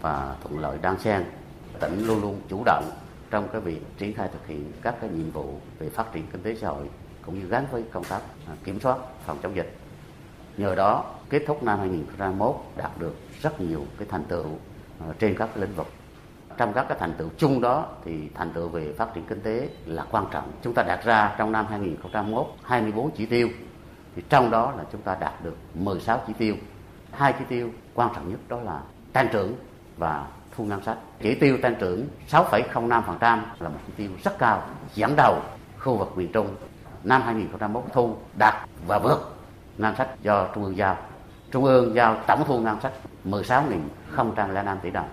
[0.00, 1.24] và thuận lợi đan xen.
[1.80, 2.90] Tỉnh luôn luôn chủ động
[3.30, 6.42] trong cái việc triển khai thực hiện các cái nhiệm vụ về phát triển kinh
[6.42, 6.90] tế xã hội
[7.26, 9.76] cũng như gắn với công tác à, kiểm soát phòng chống dịch.
[10.56, 14.46] Nhờ đó, kết thúc năm 2021 đạt được rất nhiều cái thành tựu
[15.00, 15.86] à, trên các lĩnh vực
[16.56, 19.68] trong các cái thành tựu chung đó thì thành tựu về phát triển kinh tế
[19.86, 20.52] là quan trọng.
[20.62, 23.48] Chúng ta đặt ra trong năm 2021 24 chỉ tiêu
[24.16, 26.54] thì trong đó là chúng ta đạt được 16 chỉ tiêu.
[27.12, 28.80] Hai chỉ tiêu quan trọng nhất đó là
[29.12, 29.54] tăng trưởng
[29.96, 30.26] và
[30.56, 30.98] thu ngân sách.
[31.20, 34.62] Chỉ tiêu tăng trưởng 6,05% là một chỉ tiêu rất cao,
[34.94, 35.40] dẫn đầu
[35.78, 36.48] khu vực miền Trung.
[37.04, 38.54] Năm 2021 thu đạt
[38.86, 39.36] và vượt
[39.78, 40.96] ngân sách do Trung ương giao.
[41.50, 42.92] Trung ương giao tổng thu ngân sách
[43.24, 45.08] 16.005 tỷ đồng,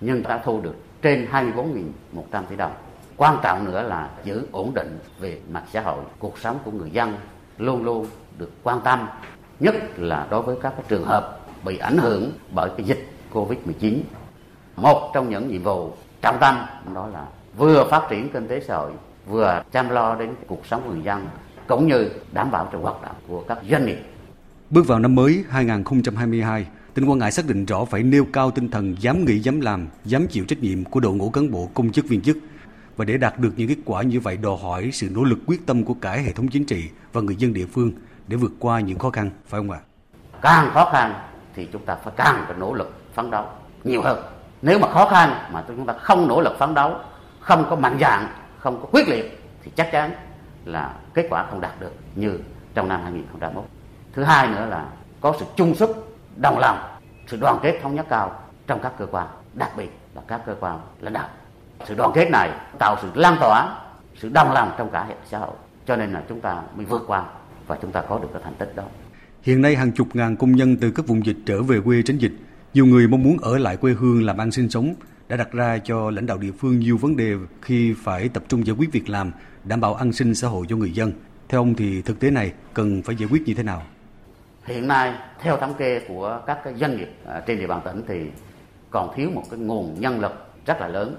[0.00, 2.72] nhưng đã thu được trên 24.100 tỷ đồng.
[3.16, 6.90] Quan trọng nữa là giữ ổn định về mặt xã hội, cuộc sống của người
[6.90, 7.14] dân
[7.58, 8.06] luôn luôn
[8.38, 9.08] được quan tâm,
[9.60, 14.00] nhất là đối với các cái trường hợp bị ảnh hưởng bởi cái dịch Covid-19.
[14.76, 16.56] Một trong những nhiệm vụ trọng tâm
[16.94, 18.92] đó là vừa phát triển kinh tế xã hội,
[19.26, 21.26] vừa chăm lo đến cuộc sống của người dân,
[21.66, 23.98] cũng như đảm bảo cho hoạt động của các doanh nghiệp.
[24.70, 28.68] Bước vào năm mới 2022, tỉnh Quảng Ngãi xác định rõ phải nêu cao tinh
[28.70, 31.92] thần dám nghĩ dám làm, dám chịu trách nhiệm của đội ngũ cán bộ công
[31.92, 32.36] chức viên chức.
[32.96, 35.66] Và để đạt được những kết quả như vậy đòi hỏi sự nỗ lực quyết
[35.66, 37.92] tâm của cả hệ thống chính trị và người dân địa phương
[38.30, 39.78] để vượt qua những khó khăn, phải không ạ?
[40.40, 41.14] Càng khó khăn
[41.54, 43.46] thì chúng ta phải càng phải nỗ lực phấn đấu
[43.84, 44.22] nhiều hơn.
[44.62, 46.96] Nếu mà khó khăn mà chúng ta không nỗ lực phấn đấu,
[47.40, 48.26] không có mạnh dạn,
[48.58, 50.10] không có quyết liệt thì chắc chắn
[50.64, 52.38] là kết quả không đạt được như
[52.74, 53.64] trong năm 2021.
[54.12, 54.86] Thứ hai nữa là
[55.20, 56.78] có sự chung sức, đồng lòng,
[57.26, 60.54] sự đoàn kết thống nhất cao trong các cơ quan, đặc biệt là các cơ
[60.60, 61.28] quan lãnh đạo.
[61.84, 63.78] Sự đoàn kết này tạo sự lan tỏa,
[64.16, 65.54] sự đồng lòng trong cả hệ xã hội.
[65.86, 67.24] Cho nên là chúng ta mới vượt qua
[67.70, 68.84] và chúng ta có được cái thành tích đó.
[69.42, 72.18] Hiện nay hàng chục ngàn công nhân từ các vùng dịch trở về quê tránh
[72.18, 72.32] dịch.
[72.74, 74.94] Nhiều người mong muốn ở lại quê hương làm ăn sinh sống
[75.28, 78.66] đã đặt ra cho lãnh đạo địa phương nhiều vấn đề khi phải tập trung
[78.66, 79.32] giải quyết việc làm,
[79.64, 81.12] đảm bảo an sinh xã hội cho người dân.
[81.48, 83.82] Theo ông thì thực tế này cần phải giải quyết như thế nào?
[84.64, 88.30] Hiện nay theo thống kê của các doanh nghiệp à, trên địa bàn tỉnh thì
[88.90, 90.32] còn thiếu một cái nguồn nhân lực
[90.66, 91.16] rất là lớn.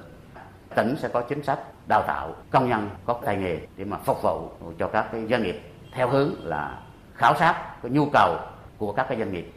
[0.76, 4.18] Tỉnh sẽ có chính sách đào tạo công nhân có tay nghề để mà phục
[4.24, 5.62] vụ cho các cái doanh nghiệp
[5.92, 6.80] theo hướng là
[7.14, 8.38] khảo sát cái nhu cầu
[8.78, 9.52] của các cái doanh nghiệp.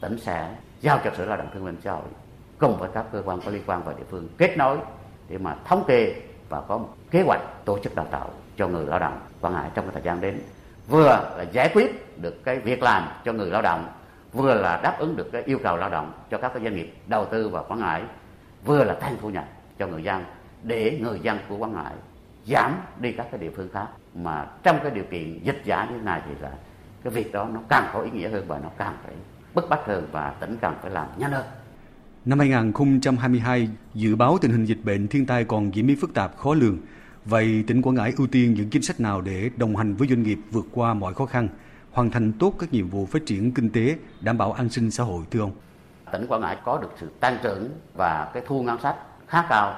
[0.00, 2.04] Tỉnh sẽ giao cho Sở Lao động Thương minh Xã hội
[2.58, 4.78] cùng với các cơ quan có liên quan và địa phương kết nối
[5.28, 6.14] để mà thống kê
[6.48, 9.70] và có một kế hoạch tổ chức đào tạo cho người lao động Quảng Ngãi
[9.74, 10.40] trong cái thời gian đến
[10.88, 13.88] vừa là giải quyết được cái việc làm cho người lao động,
[14.32, 16.94] vừa là đáp ứng được cái yêu cầu lao động cho các cái doanh nghiệp
[17.06, 18.02] đầu tư vào Quảng Ngãi,
[18.64, 19.44] vừa là tăng thu nhập
[19.78, 20.24] cho người dân
[20.62, 21.92] để người dân của Quảng Ngãi
[22.50, 25.96] giảm đi các cái địa phương khác mà trong cái điều kiện dịch giả như
[25.98, 26.52] thế này thì là
[27.04, 29.14] cái việc đó nó càng có ý nghĩa hơn và nó càng phải
[29.54, 31.46] bức bách hơn và tỉnh cần phải làm nhanh hơn.
[32.24, 36.36] Năm 2022, dự báo tình hình dịch bệnh thiên tai còn diễn biến phức tạp
[36.36, 36.78] khó lường.
[37.24, 40.22] Vậy tỉnh Quảng Ngãi ưu tiên những chính sách nào để đồng hành với doanh
[40.22, 41.48] nghiệp vượt qua mọi khó khăn,
[41.90, 45.04] hoàn thành tốt các nhiệm vụ phát triển kinh tế, đảm bảo an sinh xã
[45.04, 45.52] hội thưa ông?
[46.12, 48.96] Tỉnh Quảng Ngãi có được sự tăng trưởng và cái thu ngân sách
[49.28, 49.74] khá cao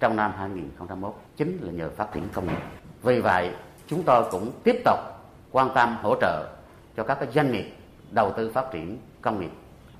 [0.00, 2.62] trong năm 2021 chính là nhờ phát triển công nghiệp.
[3.02, 3.54] Vì vậy,
[3.86, 4.98] chúng tôi cũng tiếp tục
[5.52, 6.46] quan tâm hỗ trợ
[6.96, 7.76] cho các cái doanh nghiệp
[8.10, 9.50] đầu tư phát triển công nghiệp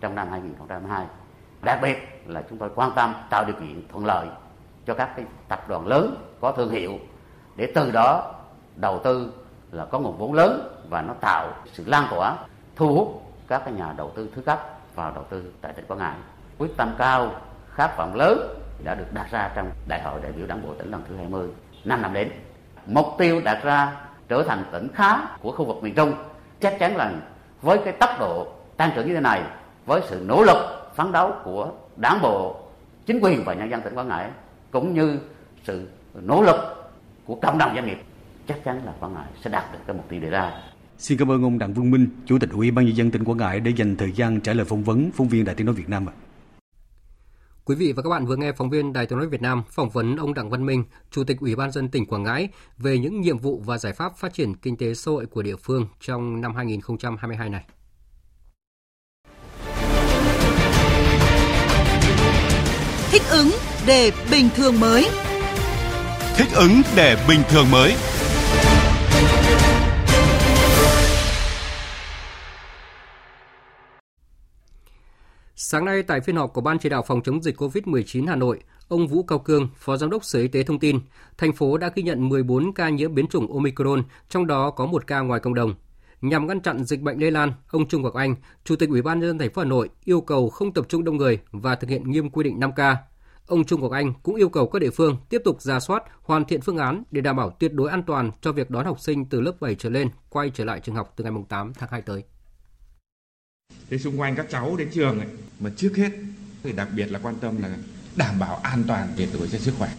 [0.01, 1.07] trong năm 2022.
[1.63, 4.27] Đặc biệt là chúng tôi quan tâm tạo điều kiện thuận lợi
[4.87, 6.99] cho các cái tập đoàn lớn có thương hiệu
[7.57, 8.35] để từ đó
[8.77, 9.33] đầu tư
[9.73, 12.37] là có nguồn vốn lớn và nó tạo sự lan tỏa
[12.77, 14.61] thu hút các cái nhà đầu tư thứ cấp
[14.95, 16.17] vào đầu tư tại tỉnh Quảng Ngãi.
[16.59, 17.35] Quyết tâm cao,
[17.75, 20.90] khát vọng lớn đã được đặt ra trong Đại hội đại biểu Đảng bộ tỉnh
[20.90, 21.49] lần thứ 20
[21.85, 22.31] năm năm đến.
[22.87, 23.97] Mục tiêu đặt ra
[24.29, 26.14] trở thành tỉnh khá của khu vực miền Trung
[26.61, 27.12] chắc chắn là
[27.62, 29.43] với cái tốc độ tăng trưởng như thế này
[29.87, 32.57] với sự nỗ lực phấn đấu của đảng bộ
[33.07, 34.31] chính quyền và nhân dân tỉnh Quảng Ngãi
[34.71, 35.19] cũng như
[35.64, 36.57] sự nỗ lực
[37.25, 38.03] của cộng đồng doanh nghiệp
[38.49, 40.53] chắc chắn là Quảng Ngãi sẽ đạt được cái mục tiêu đề ra.
[40.99, 43.38] Xin cảm ơn ông Đặng Vương Minh, Chủ tịch Ủy ban nhân dân tỉnh Quảng
[43.38, 45.88] Ngãi để dành thời gian trả lời phỏng vấn phóng viên Đài Tiếng nói Việt
[45.88, 46.12] Nam ạ.
[47.70, 49.90] Quý vị và các bạn vừa nghe phóng viên Đài Tiếng nói Việt Nam phỏng
[49.90, 53.20] vấn ông Đặng Văn Minh, Chủ tịch Ủy ban dân tỉnh Quảng Ngãi về những
[53.20, 56.40] nhiệm vụ và giải pháp phát triển kinh tế xã hội của địa phương trong
[56.40, 57.64] năm 2022 này.
[63.11, 63.50] Thích ứng
[63.87, 65.09] để bình thường mới.
[66.37, 67.94] Thích ứng để bình thường mới.
[75.70, 78.61] Sáng nay tại phiên họp của Ban chỉ đạo phòng chống dịch COVID-19 Hà Nội,
[78.88, 81.00] ông Vũ Cao Cương, Phó Giám đốc Sở Y tế thông tin,
[81.38, 85.06] thành phố đã ghi nhận 14 ca nhiễm biến chủng Omicron, trong đó có một
[85.06, 85.74] ca ngoài cộng đồng.
[86.20, 89.20] Nhằm ngăn chặn dịch bệnh lây lan, ông Trung Ngọc Anh, Chủ tịch Ủy ban
[89.20, 91.90] nhân dân thành phố Hà Nội yêu cầu không tập trung đông người và thực
[91.90, 92.96] hiện nghiêm quy định 5K.
[93.46, 96.44] Ông Trung Ngọc Anh cũng yêu cầu các địa phương tiếp tục ra soát, hoàn
[96.44, 99.24] thiện phương án để đảm bảo tuyệt đối an toàn cho việc đón học sinh
[99.24, 102.02] từ lớp 7 trở lên quay trở lại trường học từ ngày 8 tháng 2
[102.02, 102.24] tới.
[103.90, 105.28] Thế xung quanh các cháu đến trường ấy,
[105.61, 106.11] mà trước hết
[106.62, 107.68] thì đặc biệt là quan tâm là
[108.16, 109.90] đảm bảo an toàn tuyệt đối cho sức khỏe.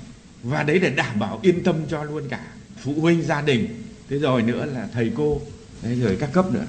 [0.43, 2.45] Và đấy để đảm bảo yên tâm cho luôn cả
[2.83, 3.67] phụ huynh gia đình.
[4.09, 5.41] Thế rồi nữa là thầy cô
[5.83, 6.65] Đấy, rồi các cấp nữa.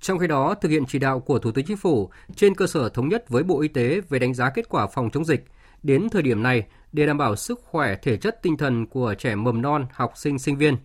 [0.00, 2.88] Trong khi đó, thực hiện chỉ đạo của Thủ tướng Chính phủ trên cơ sở
[2.88, 5.44] thống nhất với Bộ Y tế về đánh giá kết quả phòng chống dịch,
[5.82, 6.62] đến thời điểm này,
[6.92, 10.38] để đảm bảo sức khỏe thể chất tinh thần của trẻ mầm non, học sinh,
[10.38, 10.76] sinh viên,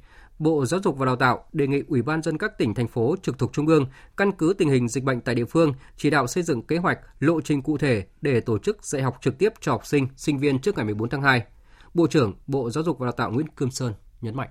[0.42, 3.16] Bộ Giáo dục và Đào tạo đề nghị Ủy ban dân các tỉnh thành phố
[3.22, 3.86] trực thuộc trung ương
[4.18, 7.00] căn cứ tình hình dịch bệnh tại địa phương chỉ đạo xây dựng kế hoạch,
[7.20, 10.38] lộ trình cụ thể để tổ chức dạy học trực tiếp cho học sinh, sinh
[10.38, 11.44] viên trước ngày 14 tháng 2.
[11.94, 14.50] Bộ trưởng Bộ Giáo dục và Đào tạo Nguyễn Cương Sơn nhấn mạnh.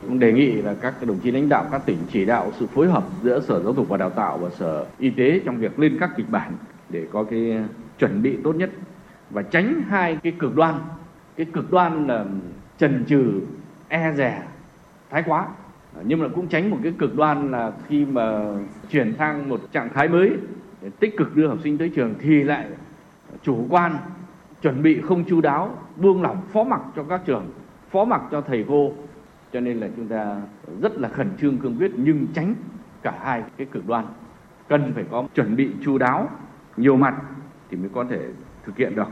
[0.00, 2.88] Cũng đề nghị là các đồng chí lãnh đạo các tỉnh chỉ đạo sự phối
[2.88, 5.96] hợp giữa Sở Giáo dục và Đào tạo và Sở Y tế trong việc lên
[6.00, 6.56] các kịch bản
[6.88, 7.64] để có cái
[7.98, 8.70] chuẩn bị tốt nhất
[9.30, 10.74] và tránh hai cái cực đoan.
[11.36, 12.24] Cái cực đoan là
[12.78, 13.40] trần trừ
[13.88, 14.42] e rè,
[15.10, 15.48] thái quá.
[16.04, 18.40] Nhưng mà cũng tránh một cái cực đoan là khi mà
[18.90, 20.30] chuyển sang một trạng thái mới
[20.82, 22.66] để tích cực đưa học sinh tới trường thì lại
[23.42, 23.98] chủ quan,
[24.62, 27.52] chuẩn bị không chu đáo, buông lỏng, phó mặc cho các trường,
[27.90, 28.92] phó mặc cho thầy cô.
[29.52, 30.42] Cho nên là chúng ta
[30.82, 32.54] rất là khẩn trương, cương quyết, nhưng tránh
[33.02, 34.06] cả hai cái cực đoan.
[34.68, 36.30] Cần phải có chuẩn bị chu đáo,
[36.76, 37.14] nhiều mặt
[37.70, 38.20] thì mới có thể
[38.64, 39.08] thực hiện được.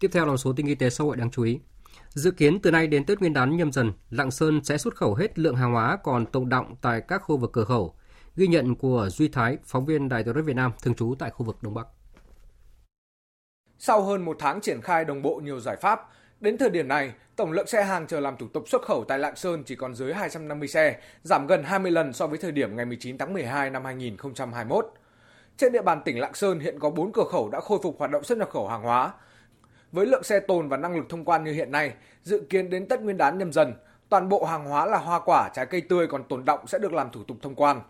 [0.00, 1.60] Tiếp theo là một số tin kinh tế xã hội đáng chú ý.
[2.14, 5.14] Dự kiến từ nay đến Tết Nguyên đán nhâm dần, Lạng Sơn sẽ xuất khẩu
[5.14, 7.94] hết lượng hàng hóa còn tồn động tại các khu vực cửa khẩu.
[8.36, 11.30] Ghi nhận của Duy Thái, phóng viên Đài truyền hình Việt Nam thường trú tại
[11.30, 11.86] khu vực Đông Bắc.
[13.78, 16.08] Sau hơn một tháng triển khai đồng bộ nhiều giải pháp,
[16.40, 19.18] đến thời điểm này, tổng lượng xe hàng chờ làm thủ tục xuất khẩu tại
[19.18, 22.76] Lạng Sơn chỉ còn dưới 250 xe, giảm gần 20 lần so với thời điểm
[22.76, 24.86] ngày 19 tháng 12 năm 2021.
[25.56, 28.10] Trên địa bàn tỉnh Lạng Sơn hiện có 4 cửa khẩu đã khôi phục hoạt
[28.10, 29.12] động xuất nhập khẩu hàng hóa,
[29.92, 32.88] với lượng xe tồn và năng lực thông quan như hiện nay, dự kiến đến
[32.88, 33.74] Tết Nguyên đán nhâm dần,
[34.08, 36.92] toàn bộ hàng hóa là hoa quả, trái cây tươi còn tồn động sẽ được
[36.92, 37.80] làm thủ tục thông quan.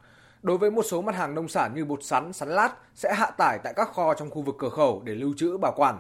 [0.43, 3.31] Đối với một số mặt hàng nông sản như bột sắn, sắn lát sẽ hạ
[3.31, 5.99] tải tại các kho trong khu vực cửa khẩu để lưu trữ bảo quản.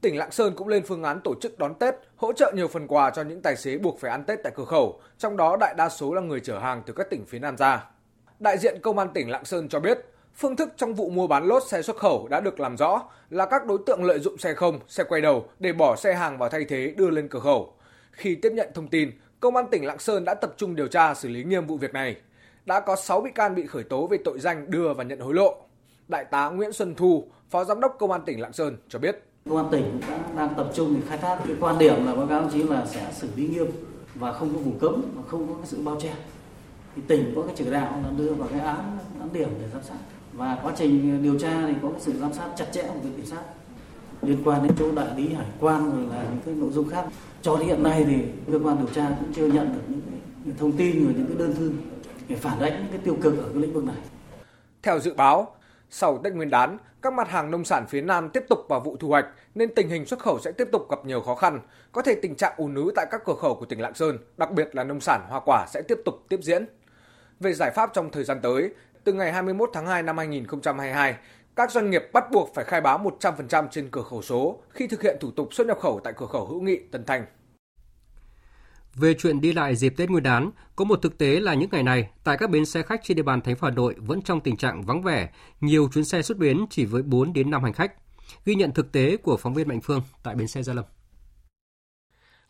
[0.00, 2.86] Tỉnh Lạng Sơn cũng lên phương án tổ chức đón Tết, hỗ trợ nhiều phần
[2.86, 5.74] quà cho những tài xế buộc phải ăn Tết tại cửa khẩu, trong đó đại
[5.76, 7.84] đa số là người chở hàng từ các tỉnh phía Nam ra.
[8.38, 9.98] Đại diện Công an tỉnh Lạng Sơn cho biết,
[10.40, 13.46] Phương thức trong vụ mua bán lốt xe xuất khẩu đã được làm rõ là
[13.46, 16.48] các đối tượng lợi dụng xe không, xe quay đầu để bỏ xe hàng vào
[16.48, 17.72] thay thế đưa lên cửa khẩu.
[18.12, 21.14] Khi tiếp nhận thông tin, Công an tỉnh Lạng Sơn đã tập trung điều tra
[21.14, 22.16] xử lý nghiêm vụ việc này.
[22.66, 25.34] Đã có 6 bị can bị khởi tố về tội danh đưa và nhận hối
[25.34, 25.56] lộ.
[26.08, 29.22] Đại tá Nguyễn Xuân Thu, Phó Giám đốc Công an tỉnh Lạng Sơn cho biết.
[29.48, 32.26] Công an tỉnh đã đang tập trung để khai thác cái quan điểm là báo
[32.26, 33.66] cáo đồng chí là sẽ xử lý nghiêm
[34.14, 36.14] và không có vùng cấm và không có cái sự bao che.
[36.96, 39.82] Thì tỉnh có cái chỉ đạo là đưa vào cái án án điểm để giám
[39.82, 39.96] sát
[40.38, 43.12] và quá trình điều tra thì có cái sự giám sát chặt chẽ của viện
[43.16, 43.42] kiểm sát
[44.22, 47.04] liên quan đến chỗ đại lý hải quan rồi là những cái nội dung khác
[47.42, 48.16] cho đến hiện nay thì
[48.52, 51.36] cơ quan điều tra cũng chưa nhận được những cái thông tin rồi những cái
[51.38, 51.72] đơn thư
[52.28, 53.96] để phản ánh những cái tiêu cực ở cái lĩnh vực này.
[54.82, 55.54] Theo dự báo,
[55.90, 58.96] sau Tết Nguyên đán, các mặt hàng nông sản phía Nam tiếp tục vào vụ
[58.96, 61.60] thu hoạch nên tình hình xuất khẩu sẽ tiếp tục gặp nhiều khó khăn.
[61.92, 64.50] Có thể tình trạng ùn ứ tại các cửa khẩu của tỉnh Lạng Sơn, đặc
[64.50, 66.66] biệt là nông sản hoa quả sẽ tiếp tục tiếp diễn.
[67.40, 68.70] Về giải pháp trong thời gian tới,
[69.08, 71.16] từ ngày 21 tháng 2 năm 2022,
[71.56, 75.02] các doanh nghiệp bắt buộc phải khai báo 100% trên cửa khẩu số khi thực
[75.02, 77.24] hiện thủ tục xuất nhập khẩu tại cửa khẩu hữu nghị Tân Thanh.
[78.94, 81.82] Về chuyện đi lại dịp Tết Nguyên đán, có một thực tế là những ngày
[81.82, 84.40] này, tại các bến xe khách trên địa bàn thành phố Hà Nội vẫn trong
[84.40, 85.28] tình trạng vắng vẻ,
[85.60, 87.92] nhiều chuyến xe xuất bến chỉ với 4 đến 5 hành khách.
[88.44, 90.84] Ghi nhận thực tế của phóng viên Mạnh Phương tại bến xe Gia Lâm.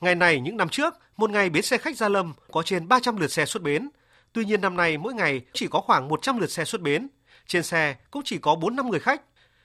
[0.01, 3.17] Ngày này những năm trước, một ngày bến xe khách Gia Lâm có trên 300
[3.17, 3.89] lượt xe xuất bến,
[4.33, 7.09] Tuy nhiên năm nay mỗi ngày chỉ có khoảng 100 lượt xe xuất bến.
[7.47, 9.23] Trên xe cũng chỉ có 4-5 người khách.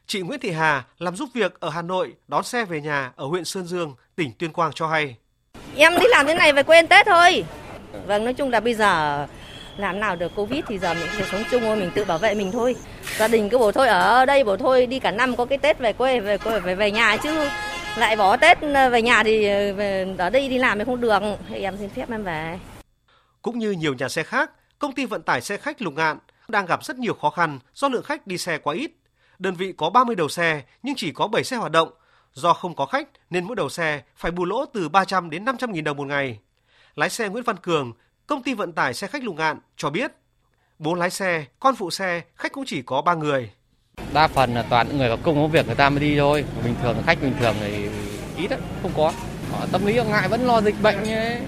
[0.08, 3.26] Chị Nguyễn Thị Hà làm giúp việc ở Hà Nội đón xe về nhà ở
[3.26, 5.16] huyện Sơn Dương, tỉnh Tuyên Quang cho hay.
[5.76, 7.44] Em đi làm thế này về quên Tết thôi.
[8.08, 9.28] Vâng, nói chung là bây giờ
[9.78, 12.34] làm nào được Covid thì giờ mình phải sống chung thôi, mình tự bảo vệ
[12.34, 12.76] mình thôi.
[13.18, 15.80] Gia đình cứ bố thôi ở đây bố thôi đi cả năm có cái Tết
[15.80, 17.48] về quê về quê về về nhà chứ
[17.98, 18.58] lại bỏ Tết
[18.92, 22.12] về nhà thì về, ở đây đi làm thì không được thì em xin phép
[22.12, 22.60] em về.
[23.44, 26.66] Cũng như nhiều nhà xe khác, công ty vận tải xe khách Lục Ngạn đang
[26.66, 28.92] gặp rất nhiều khó khăn do lượng khách đi xe quá ít.
[29.40, 31.90] Đơn vị có 30 đầu xe nhưng chỉ có 7 xe hoạt động.
[32.34, 35.72] Do không có khách nên mỗi đầu xe phải bù lỗ từ 300 đến 500
[35.72, 36.40] nghìn đồng một ngày.
[36.96, 37.92] Lái xe Nguyễn Văn Cường,
[38.28, 40.12] công ty vận tải xe khách Lục Ngạn cho biết,
[40.80, 43.52] bố lái xe, con phụ xe, khách cũng chỉ có 3 người.
[44.14, 46.46] Đa phần là toàn những người có công có việc người ta mới đi thôi.
[46.64, 47.90] Bình thường khách bình thường thì
[48.38, 49.14] ít đấy, không có.
[49.52, 51.42] Họ tâm lý ngại vẫn lo dịch bệnh ấy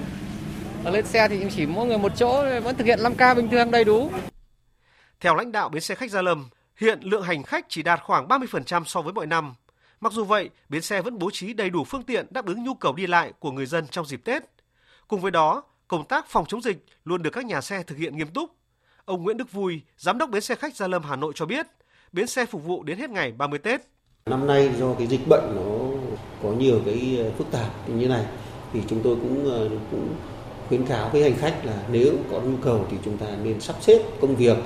[0.86, 3.71] ở lên xe thì chỉ mỗi người một chỗ vẫn thực hiện 5K bình thường
[3.71, 4.12] đầy đủ.
[5.19, 8.28] Theo lãnh đạo bến xe khách Gia Lâm, hiện lượng hành khách chỉ đạt khoảng
[8.28, 9.54] 30% so với mọi năm.
[10.02, 12.74] Mặc dù vậy, bến xe vẫn bố trí đầy đủ phương tiện đáp ứng nhu
[12.74, 14.43] cầu đi lại của người dân trong dịp Tết.
[15.08, 18.17] Cùng với đó, công tác phòng chống dịch luôn được các nhà xe thực hiện
[18.17, 18.52] nghiêm túc.
[19.06, 21.67] Ông Nguyễn Đức Vui, giám đốc bến xe khách Gia Lâm Hà Nội cho biết,
[22.12, 23.82] bến xe phục vụ đến hết ngày 30 Tết.
[24.26, 25.98] Năm nay do cái dịch bệnh nó
[26.43, 28.26] có nhiều cái phức tạp như này
[28.74, 29.50] thì chúng tôi cũng
[29.91, 30.15] cũng
[30.69, 33.75] khuyến cáo với hành khách là nếu có nhu cầu thì chúng ta nên sắp
[33.82, 34.58] xếp công việc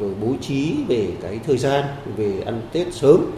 [0.00, 1.84] rồi bố trí về cái thời gian
[2.16, 3.30] về ăn Tết sớm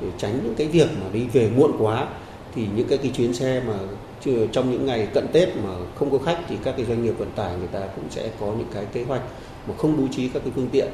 [0.00, 2.06] để tránh những cái việc mà đi về muộn quá
[2.54, 3.74] thì những cái, cái chuyến xe mà
[4.52, 7.30] trong những ngày cận Tết mà không có khách thì các cái doanh nghiệp vận
[7.36, 9.22] tải người ta cũng sẽ có những cái kế hoạch
[9.68, 10.88] mà không bố trí các cái phương tiện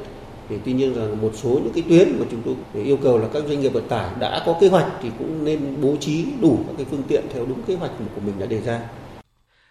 [0.49, 3.27] thì tuy nhiên là một số những cái tuyến mà chúng tôi yêu cầu là
[3.33, 6.57] các doanh nghiệp vận tải đã có kế hoạch thì cũng nên bố trí đủ
[6.67, 8.81] các cái phương tiện theo đúng kế hoạch của mình đã đề ra.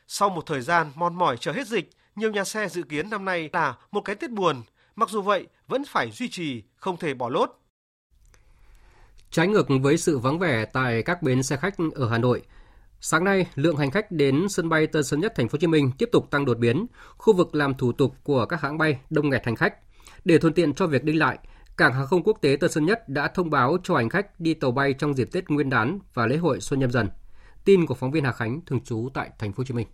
[0.08, 3.24] Sau một thời gian mòn mỏi chờ hết dịch, nhiều nhà xe dự kiến năm
[3.24, 4.62] nay là một cái Tết buồn.
[4.96, 7.50] Mặc dù vậy, vẫn phải duy trì, không thể bỏ lốt.
[9.30, 12.42] Trái ngược với sự vắng vẻ tại các bến xe khách ở Hà Nội,
[13.00, 15.66] sáng nay lượng hành khách đến sân bay Tân Sơn Nhất Thành phố Hồ Chí
[15.66, 16.86] Minh tiếp tục tăng đột biến.
[17.16, 19.74] Khu vực làm thủ tục của các hãng bay đông nghẹt hành khách.
[20.24, 21.38] Để thuận tiện cho việc đi lại,
[21.76, 24.54] Cảng hàng không quốc tế Tân Sơn Nhất đã thông báo cho hành khách đi
[24.54, 27.08] tàu bay trong dịp Tết Nguyên đán và lễ hội Xuân Nhâm Dần.
[27.66, 29.86] Tin của phóng viên Hà Khánh thường trú tại Thành phố Hồ Chí Minh.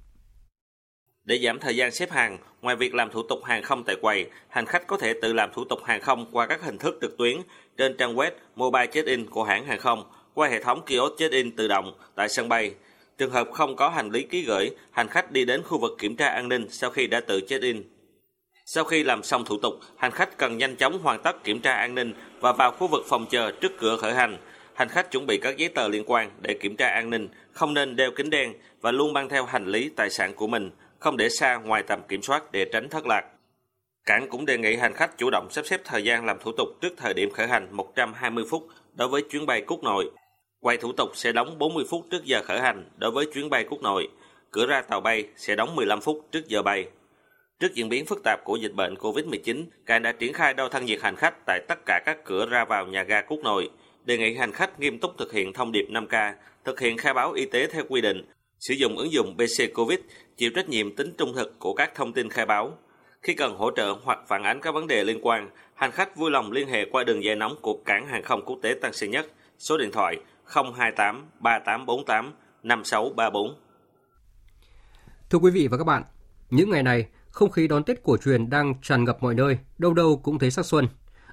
[1.24, 4.30] Để giảm thời gian xếp hàng, ngoài việc làm thủ tục hàng không tại quầy,
[4.48, 7.18] hành khách có thể tự làm thủ tục hàng không qua các hình thức trực
[7.18, 7.36] tuyến
[7.76, 10.04] trên trang web Mobile Check-in của hãng hàng không,
[10.34, 12.74] qua hệ thống kiosk check-in tự động tại sân bay.
[13.18, 16.16] Trường hợp không có hành lý ký gửi, hành khách đi đến khu vực kiểm
[16.16, 17.82] tra an ninh sau khi đã tự check-in.
[18.66, 21.74] Sau khi làm xong thủ tục, hành khách cần nhanh chóng hoàn tất kiểm tra
[21.74, 24.38] an ninh và vào khu vực phòng chờ trước cửa khởi hành.
[24.74, 27.74] Hành khách chuẩn bị các giấy tờ liên quan để kiểm tra an ninh, không
[27.74, 31.16] nên đeo kính đen và luôn mang theo hành lý tài sản của mình, không
[31.16, 33.24] để xa ngoài tầm kiểm soát để tránh thất lạc.
[34.06, 36.68] Cảng cũng đề nghị hành khách chủ động sắp xếp thời gian làm thủ tục
[36.80, 40.10] trước thời điểm khởi hành 120 phút đối với chuyến bay quốc nội.
[40.60, 43.64] Quay thủ tục sẽ đóng 40 phút trước giờ khởi hành đối với chuyến bay
[43.70, 44.08] quốc nội.
[44.50, 46.86] Cửa ra tàu bay sẽ đóng 15 phút trước giờ bay.
[47.60, 50.84] Trước diễn biến phức tạp của dịch bệnh COVID-19, cảng đã triển khai đo thân
[50.84, 53.70] nhiệt hành khách tại tất cả các cửa ra vào nhà ga quốc nội,
[54.04, 56.32] đề nghị hành khách nghiêm túc thực hiện thông điệp 5K,
[56.64, 58.24] thực hiện khai báo y tế theo quy định,
[58.60, 59.98] sử dụng ứng dụng BC Covid,
[60.36, 62.78] chịu trách nhiệm tính trung thực của các thông tin khai báo.
[63.22, 66.30] Khi cần hỗ trợ hoặc phản ánh các vấn đề liên quan, hành khách vui
[66.30, 69.10] lòng liên hệ qua đường dây nóng của Cảng hàng không quốc tế Tân Sơn
[69.10, 69.26] Nhất,
[69.58, 73.54] số điện thoại 028 3848 5634.
[75.30, 76.02] Thưa quý vị và các bạn,
[76.50, 79.94] những ngày này, không khí đón Tết cổ truyền đang tràn ngập mọi nơi, đâu
[79.94, 80.88] đâu cũng thấy sắc xuân.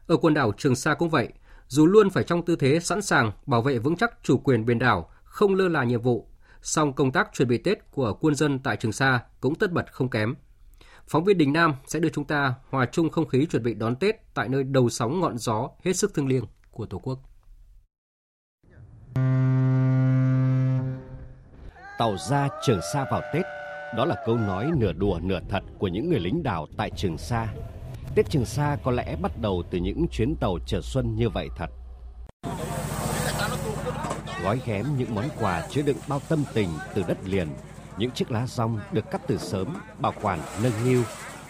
[0.07, 1.29] Ở quần đảo Trường Sa cũng vậy,
[1.69, 4.79] dù luôn phải trong tư thế sẵn sàng bảo vệ vững chắc chủ quyền biển
[4.79, 6.27] đảo, không lơ là nhiệm vụ,
[6.61, 9.85] song công tác chuẩn bị Tết của quân dân tại Trường Sa cũng tất bật
[9.91, 10.35] không kém.
[11.07, 13.95] Phóng viên Đình Nam sẽ đưa chúng ta hòa chung không khí chuẩn bị đón
[13.95, 17.19] Tết tại nơi đầu sóng ngọn gió hết sức thương liêng của Tổ quốc.
[21.99, 23.45] Tàu ra Trường Sa vào Tết
[23.97, 27.17] đó là câu nói nửa đùa nửa thật của những người lính đảo tại Trường
[27.17, 27.53] Sa.
[28.15, 31.49] Tết Trường Sa có lẽ bắt đầu từ những chuyến tàu chở xuân như vậy
[31.55, 31.69] thật.
[34.43, 37.47] Gói ghém những món quà chứa đựng bao tâm tình từ đất liền,
[37.97, 39.67] những chiếc lá rong được cắt từ sớm,
[39.99, 41.03] bảo quản nâng niu,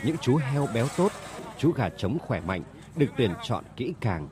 [0.04, 1.12] những chú heo béo tốt,
[1.58, 2.64] chú gà trống khỏe mạnh
[2.96, 4.28] được tuyển chọn kỹ càng,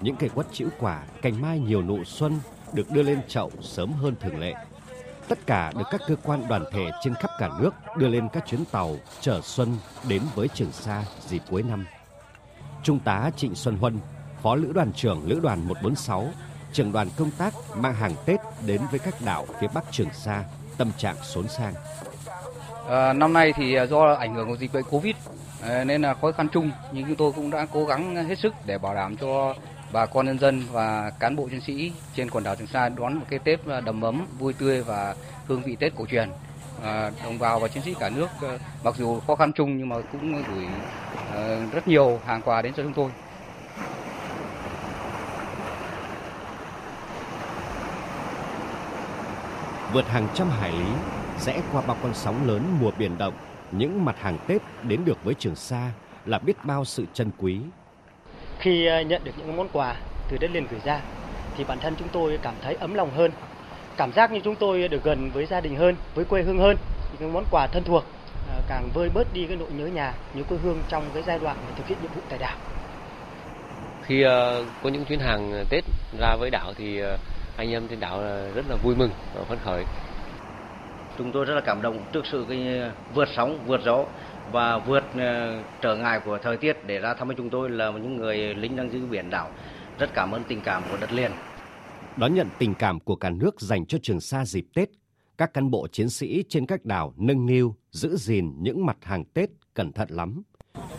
[0.00, 2.40] những cây quất chĩu quả, cành mai nhiều nụ xuân
[2.72, 4.54] được đưa lên chậu sớm hơn thường lệ.
[5.28, 8.46] Tất cả được các cơ quan đoàn thể trên khắp cả nước đưa lên các
[8.46, 9.76] chuyến tàu chở xuân
[10.08, 11.86] đến với Trường Sa dịp cuối năm.
[12.82, 13.98] Trung tá Trịnh Xuân Huân,
[14.42, 16.28] Phó Lữ đoàn trưởng Lữ đoàn 146,
[16.72, 20.44] trưởng đoàn công tác mang hàng Tết đến với các đảo phía Bắc Trường Sa,
[20.78, 21.74] tâm trạng xốn sang.
[22.88, 25.14] À, năm nay thì à, do ảnh hưởng của dịch bệnh Covid
[25.62, 28.54] à, nên là khó khăn chung nhưng chúng tôi cũng đã cố gắng hết sức
[28.66, 29.54] để bảo đảm cho
[29.92, 33.14] bà con nhân dân và cán bộ chiến sĩ trên quần đảo Trường Sa đón
[33.14, 35.14] một cái Tết à, đầm ấm, vui tươi và
[35.46, 36.28] hương vị Tết cổ truyền.
[36.82, 39.88] À, đồng bào và chiến sĩ cả nước à, mặc dù khó khăn chung nhưng
[39.88, 40.66] mà cũng gửi
[41.34, 43.10] à, rất nhiều hàng quà đến cho chúng tôi.
[49.92, 50.90] Vượt hàng trăm hải lý,
[51.40, 53.34] rẽ qua bao con sóng lớn mùa biển động,
[53.72, 55.90] những mặt hàng Tết đến được với Trường Sa
[56.26, 57.60] là biết bao sự trân quý,
[58.58, 59.96] khi ờ, nhận được những món quà
[60.28, 61.00] từ đất liền gửi ra
[61.56, 63.30] thì bản thân chúng tôi cảm thấy ấm lòng hơn,
[63.96, 66.76] cảm giác như chúng tôi được gần với gia đình hơn, với quê hương hơn.
[67.18, 68.04] Những món quà thân thuộc
[68.48, 71.38] ờ, càng vơi bớt đi cái nỗi nhớ nhà, nhớ quê hương trong cái giai
[71.38, 72.56] đoạn thực hiện nhiệm vụ tại đảo.
[74.02, 75.84] Khi ờ, có những chuyến hàng Tết
[76.20, 77.00] ra với đảo thì
[77.56, 78.20] anh em trên đảo
[78.54, 79.84] rất là vui mừng và phấn khởi.
[81.18, 82.80] Chúng tôi rất là cảm động trước sự cái
[83.14, 84.04] vượt sóng, vượt gió
[84.52, 87.90] và vượt ờ, trở ngại của thời tiết để ra thăm với chúng tôi là
[87.90, 89.50] những người lính đang giữ biển đảo.
[89.98, 91.32] Rất cảm ơn tình cảm của đất liền.
[92.16, 94.88] Đón nhận tình cảm của cả nước dành cho Trường Sa dịp Tết,
[95.38, 99.24] các cán bộ chiến sĩ trên các đảo nâng niu, giữ gìn những mặt hàng
[99.24, 100.42] Tết cẩn thận lắm.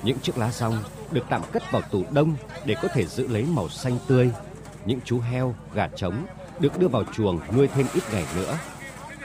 [0.04, 0.74] Những chiếc lá rong
[1.12, 2.36] được tạm cất vào tủ đông
[2.66, 4.32] để có thể giữ lấy màu xanh tươi.
[4.86, 6.26] Những chú heo, gà trống
[6.60, 8.58] được đưa vào chuồng nuôi thêm ít ngày nữa.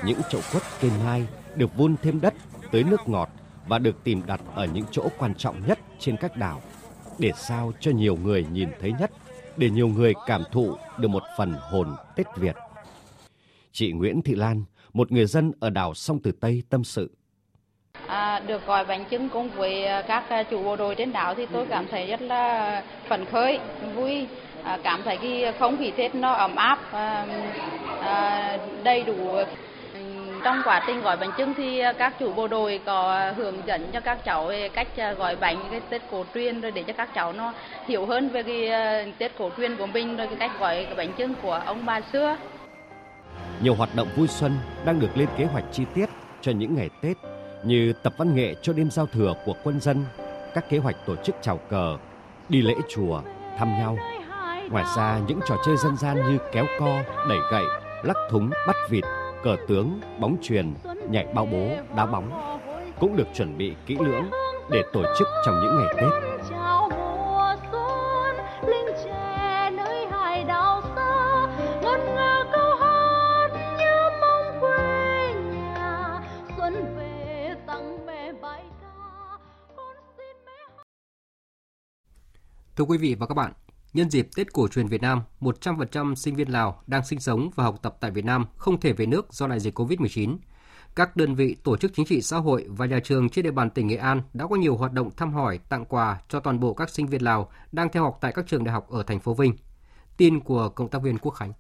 [0.04, 2.34] Những chậu quất cây mai được vun thêm đất
[2.72, 3.30] tới nước ngọt
[3.66, 6.60] và được tìm đặt ở những chỗ quan trọng nhất trên các đảo
[7.18, 9.10] để sao cho nhiều người nhìn thấy nhất,
[9.56, 12.56] để nhiều người cảm thụ được một phần hồn Tết Việt.
[13.72, 17.10] Chị Nguyễn Thị Lan, một người dân ở đảo Sông Tử Tây tâm sự.
[18.06, 21.34] À, được gọi bánh trưng cùng với à, các à, chủ bộ đội trên đảo
[21.34, 23.58] thì tôi cảm thấy rất là phấn khởi,
[23.94, 24.26] vui,
[24.62, 27.26] à, cảm thấy cái không khí Tết nó ấm áp, à,
[28.00, 29.36] à, đầy đủ
[30.44, 33.90] trong quá trình gói bánh trưng thì ờ, các chủ bộ đội có hướng dẫn
[33.92, 36.92] cho các cháu về cách ờ, gói bánh cái Tết cổ truyền rồi để cho
[36.92, 37.52] các cháu nó
[37.86, 40.94] hiểu hơn về cái ờ, Tết cổ truyền của mình rồi cái cách gói cái
[40.94, 42.36] bánh trưng của ông bà xưa.
[43.62, 44.52] Nhiều hoạt động vui xuân
[44.84, 46.06] đang được lên kế hoạch chi tiết
[46.40, 47.16] cho những ngày Tết
[47.64, 50.04] như tập văn nghệ cho đêm giao thừa của quân dân,
[50.54, 51.96] các kế hoạch tổ chức chào cờ,
[52.48, 53.20] đi lễ chùa,
[53.58, 53.98] thăm nhau.
[54.70, 57.64] Ngoài ra những trò chơi dân gian như kéo co, đẩy gậy,
[58.02, 59.04] lắc thúng, bắt vịt,
[59.44, 60.74] cờ tướng, bóng truyền,
[61.10, 62.58] nhảy bao bố, đá bóng
[63.00, 64.30] cũng được chuẩn bị kỹ lưỡng
[64.70, 66.10] để tổ chức trong những ngày Tết.
[82.76, 83.52] Thưa quý vị và các bạn,
[83.94, 87.64] nhân dịp Tết cổ truyền Việt Nam, 100% sinh viên Lào đang sinh sống và
[87.64, 90.36] học tập tại Việt Nam không thể về nước do đại dịch COVID-19.
[90.94, 93.70] Các đơn vị tổ chức chính trị xã hội và nhà trường trên địa bàn
[93.70, 96.74] tỉnh Nghệ An đã có nhiều hoạt động thăm hỏi, tặng quà cho toàn bộ
[96.74, 99.34] các sinh viên Lào đang theo học tại các trường đại học ở thành phố
[99.34, 99.52] Vinh.
[100.16, 101.52] Tin của cộng tác viên Quốc Khánh.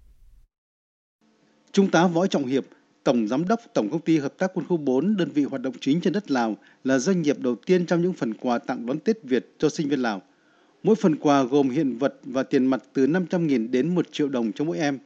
[1.72, 2.64] Trung tá Võ Trọng Hiệp,
[3.04, 5.74] Tổng Giám đốc Tổng Công ty Hợp tác Quân khu 4, đơn vị hoạt động
[5.80, 8.98] chính trên đất Lào, là doanh nghiệp đầu tiên trong những phần quà tặng đón
[8.98, 10.22] Tết Việt cho sinh viên Lào–
[10.84, 14.52] Mỗi phần quà gồm hiện vật và tiền mặt từ 500.000 đến 1 triệu đồng
[14.52, 14.98] cho mỗi em.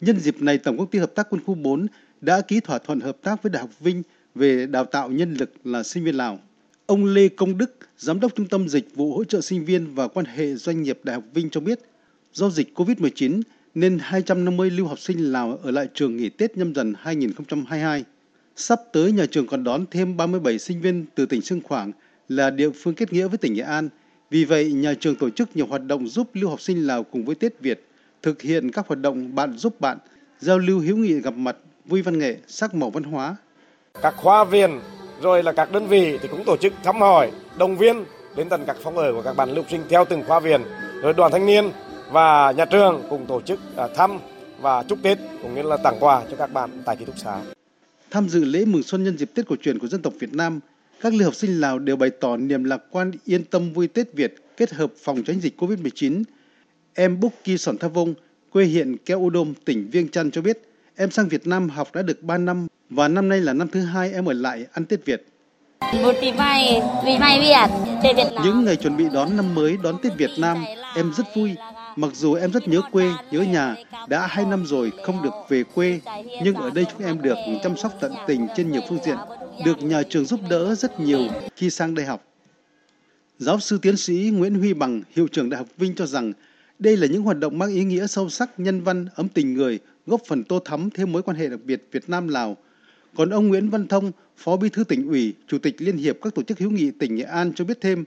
[0.00, 1.86] Nhân dịp này, Tổng công ty Hợp tác Quân khu 4
[2.20, 4.02] đã ký thỏa thuận hợp tác với Đại học Vinh
[4.34, 6.38] về đào tạo nhân lực là sinh viên Lào.
[6.86, 10.08] Ông Lê Công Đức, Giám đốc Trung tâm Dịch vụ Hỗ trợ Sinh viên và
[10.08, 11.80] Quan hệ Doanh nghiệp Đại học Vinh cho biết,
[12.32, 13.42] do dịch COVID-19
[13.74, 18.04] nên 250 lưu học sinh Lào ở lại trường nghỉ Tết nhâm dần 2022.
[18.56, 21.92] Sắp tới, nhà trường còn đón thêm 37 sinh viên từ tỉnh Sương Khoảng
[22.28, 23.88] là địa phương kết nghĩa với tỉnh Nghệ An–
[24.32, 27.24] vì vậy, nhà trường tổ chức nhiều hoạt động giúp lưu học sinh Lào cùng
[27.24, 27.86] với Tết Việt
[28.22, 29.98] thực hiện các hoạt động bạn giúp bạn,
[30.38, 33.36] giao lưu hữu nghị gặp mặt, vui văn nghệ, sắc màu văn hóa.
[34.02, 34.80] Các khoa viên
[35.20, 38.04] rồi là các đơn vị thì cũng tổ chức thăm hỏi, động viên
[38.36, 40.62] đến tận các phòng ở của các bạn lưu học sinh theo từng khoa viên.
[41.02, 41.70] Rồi đoàn thanh niên
[42.10, 44.18] và nhà trường cùng tổ chức à, thăm
[44.60, 47.42] và chúc Tết cũng như là tặng quà cho các bạn tại ký túc xá.
[48.10, 50.60] Tham dự lễ mừng xuân nhân dịp Tết cổ truyền của dân tộc Việt Nam,
[51.02, 54.12] các lưu học sinh Lào đều bày tỏ niềm lạc quan yên tâm vui Tết
[54.12, 56.22] Việt kết hợp phòng tránh dịch COVID-19.
[56.94, 58.14] Em Bukki Sòn Tha Vông,
[58.52, 60.62] quê huyện Keo Udom, tỉnh Viêng Chăn cho biết,
[60.96, 63.80] em sang Việt Nam học đã được 3 năm và năm nay là năm thứ
[63.80, 65.26] hai em ở lại ăn Tết Việt.
[68.44, 70.64] Những ngày chuẩn bị đón năm mới, đón Tết Việt Nam,
[70.96, 71.54] em rất vui.
[71.96, 73.76] Mặc dù em rất nhớ quê, nhớ nhà,
[74.08, 76.00] đã hai năm rồi không được về quê,
[76.44, 79.16] nhưng ở đây chúng em được chăm sóc tận tình trên nhiều phương diện
[79.64, 82.24] được nhà trường giúp đỡ rất nhiều khi sang đại học.
[83.38, 86.32] Giáo sư tiến sĩ Nguyễn Huy Bằng, hiệu trưởng Đại học Vinh cho rằng
[86.78, 89.78] đây là những hoạt động mang ý nghĩa sâu sắc, nhân văn, ấm tình người,
[90.06, 92.56] góp phần tô thắm thêm mối quan hệ đặc biệt Việt Nam-Lào.
[93.16, 96.34] Còn ông Nguyễn Văn Thông, Phó Bí thư tỉnh ủy, Chủ tịch Liên hiệp các
[96.34, 98.04] tổ chức hữu nghị tỉnh Nghệ An cho biết thêm,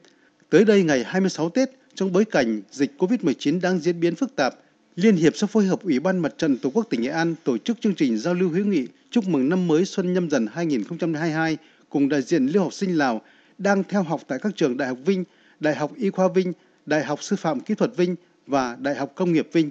[0.49, 4.55] tới đây ngày 26 Tết, trong bối cảnh dịch COVID-19 đang diễn biến phức tạp,
[4.95, 7.57] Liên hiệp sẽ phối hợp Ủy ban Mặt trận Tổ quốc tỉnh Nghệ An tổ
[7.57, 11.57] chức chương trình giao lưu hữu nghị chúc mừng năm mới Xuân Nhâm Dần 2022
[11.89, 13.21] cùng đại diện lưu học sinh Lào
[13.57, 15.23] đang theo học tại các trường Đại học Vinh,
[15.59, 16.53] Đại học Y khoa Vinh,
[16.85, 18.15] Đại học Sư phạm Kỹ thuật Vinh
[18.47, 19.69] và Đại học Công nghiệp Vinh.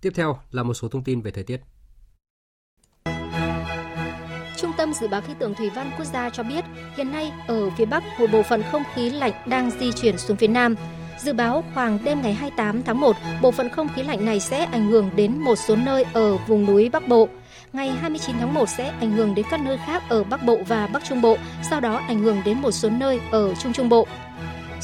[0.00, 1.60] Tiếp theo là một số thông tin về thời tiết.
[4.56, 6.64] Trung tâm Dự báo Khí tượng Thủy văn Quốc gia cho biết,
[6.96, 10.36] hiện nay ở phía Bắc một bộ phận không khí lạnh đang di chuyển xuống
[10.36, 10.74] phía Nam.
[11.18, 14.64] Dự báo khoảng đêm ngày 28 tháng 1, bộ phận không khí lạnh này sẽ
[14.64, 17.28] ảnh hưởng đến một số nơi ở vùng núi Bắc Bộ.
[17.72, 20.86] Ngày 29 tháng 1 sẽ ảnh hưởng đến các nơi khác ở Bắc Bộ và
[20.86, 21.36] Bắc Trung Bộ,
[21.70, 24.06] sau đó ảnh hưởng đến một số nơi ở Trung Trung Bộ.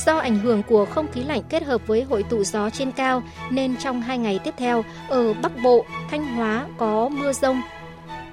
[0.07, 3.23] Do ảnh hưởng của không khí lạnh kết hợp với hội tụ gió trên cao
[3.51, 7.63] nên trong hai ngày tiếp theo ở Bắc Bộ, Thanh Hóa có mưa rông.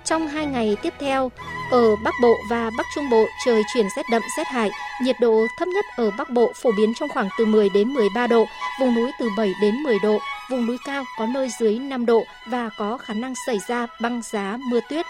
[0.03, 1.31] Trong hai ngày tiếp theo,
[1.71, 5.47] ở Bắc Bộ và Bắc Trung Bộ trời chuyển rét đậm rét hại, nhiệt độ
[5.59, 8.45] thấp nhất ở Bắc Bộ phổ biến trong khoảng từ 10 đến 13 độ,
[8.79, 10.19] vùng núi từ 7 đến 10 độ,
[10.49, 14.21] vùng núi cao có nơi dưới 5 độ và có khả năng xảy ra băng
[14.21, 15.05] giá mưa tuyết.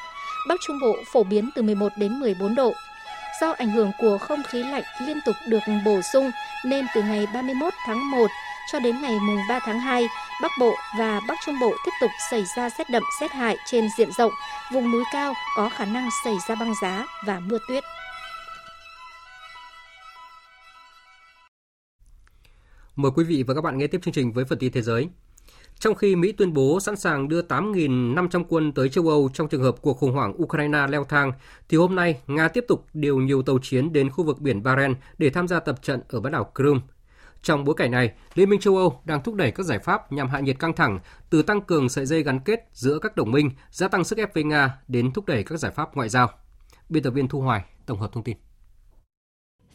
[0.49, 2.73] Bắc Trung Bộ phổ biến từ 11 đến 14 độ.
[3.41, 6.31] Do ảnh hưởng của không khí lạnh liên tục được bổ sung
[6.65, 8.27] nên từ ngày 31 tháng 1
[8.71, 10.07] cho đến ngày mùng 3 tháng 2,
[10.41, 13.87] Bắc Bộ và Bắc Trung Bộ tiếp tục xảy ra rét đậm rét hại trên
[13.97, 14.31] diện rộng,
[14.73, 17.83] vùng núi cao có khả năng xảy ra băng giá và mưa tuyết.
[22.95, 25.09] Mời quý vị và các bạn nghe tiếp chương trình với phần tin thế giới.
[25.79, 29.63] Trong khi Mỹ tuyên bố sẵn sàng đưa 8.500 quân tới châu Âu trong trường
[29.63, 31.31] hợp cuộc khủng hoảng Ukraine leo thang,
[31.69, 34.93] thì hôm nay Nga tiếp tục điều nhiều tàu chiến đến khu vực biển Baren
[35.17, 36.81] để tham gia tập trận ở bán đảo Crimea.
[37.41, 40.29] Trong bối cảnh này, Liên minh châu Âu đang thúc đẩy các giải pháp nhằm
[40.29, 40.99] hạ nhiệt căng thẳng,
[41.29, 44.33] từ tăng cường sợi dây gắn kết giữa các đồng minh, gia tăng sức ép
[44.33, 46.29] với Nga đến thúc đẩy các giải pháp ngoại giao.
[46.89, 48.37] Biên tập viên Thu Hoài tổng hợp thông tin.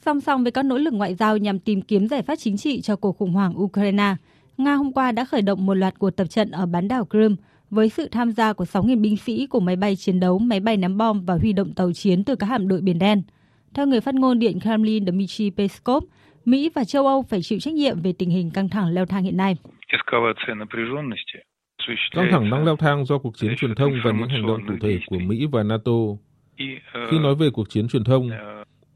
[0.04, 2.80] Song song với các nỗ lực ngoại giao nhằm tìm kiếm giải pháp chính trị
[2.80, 4.16] cho cuộc khủng hoảng Ukraine,
[4.60, 7.36] Nga hôm qua đã khởi động một loạt cuộc tập trận ở bán đảo Crimea
[7.70, 10.76] với sự tham gia của 6.000 binh sĩ của máy bay chiến đấu, máy bay
[10.76, 13.22] ném bom và huy động tàu chiến từ các hạm đội Biển Đen.
[13.74, 16.04] Theo người phát ngôn Điện Kremlin Dmitry Peskov,
[16.44, 19.22] Mỹ và châu Âu phải chịu trách nhiệm về tình hình căng thẳng leo thang
[19.22, 19.56] hiện nay.
[22.12, 24.74] Căng thẳng đang leo thang do cuộc chiến truyền thông và những hành động cụ
[24.80, 25.92] thể của Mỹ và NATO.
[27.10, 28.30] Khi nói về cuộc chiến truyền thông,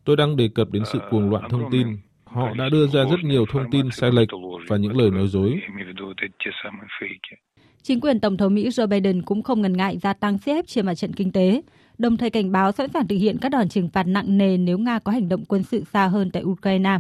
[0.05, 1.87] tôi đang đề cập đến sự cuồng loạn thông tin.
[2.35, 4.29] Họ đã đưa ra rất nhiều thông tin sai lệch
[4.69, 5.61] và những lời nói dối.
[7.83, 10.67] Chính quyền Tổng thống Mỹ Joe Biden cũng không ngần ngại gia tăng sức ép
[10.67, 11.63] trên mặt trận kinh tế,
[11.99, 14.79] đồng thời cảnh báo sẵn sàng thực hiện các đòn trừng phạt nặng nề nếu
[14.79, 16.99] Nga có hành động quân sự xa hơn tại Ukraine.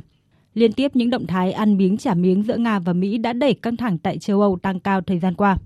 [0.55, 3.55] Liên tiếp những động thái ăn miếng trả miếng giữa Nga và Mỹ đã đẩy
[3.55, 5.57] căng thẳng tại châu Âu tăng cao thời gian qua.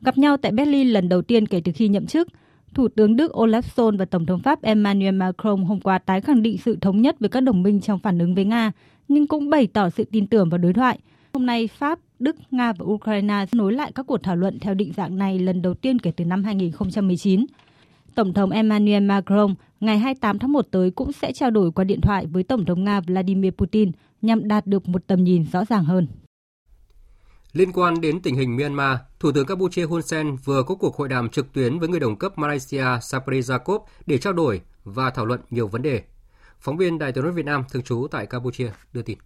[0.00, 2.28] Gặp nhau tại Berlin lần đầu tiên kể từ khi nhậm chức,
[2.74, 6.42] Thủ tướng Đức Olaf Scholz và Tổng thống Pháp Emmanuel Macron hôm qua tái khẳng
[6.42, 8.72] định sự thống nhất với các đồng minh trong phản ứng với Nga,
[9.12, 10.98] nhưng cũng bày tỏ sự tin tưởng vào đối thoại.
[11.32, 14.92] Hôm nay, Pháp, Đức, Nga và Ukraine nối lại các cuộc thảo luận theo định
[14.96, 17.46] dạng này lần đầu tiên kể từ năm 2019.
[18.14, 22.00] Tổng thống Emmanuel Macron ngày 28 tháng 1 tới cũng sẽ trao đổi qua điện
[22.00, 23.92] thoại với Tổng thống Nga Vladimir Putin
[24.22, 26.06] nhằm đạt được một tầm nhìn rõ ràng hơn.
[27.52, 31.08] Liên quan đến tình hình Myanmar, Thủ tướng Campuchia Hun Sen vừa có cuộc hội
[31.08, 35.26] đàm trực tuyến với người đồng cấp Malaysia Sapri Jacob để trao đổi và thảo
[35.26, 36.02] luận nhiều vấn đề.
[36.64, 39.18] Phóng viên Đài tiếng nói Việt Nam thường trú tại Campuchia đưa tin.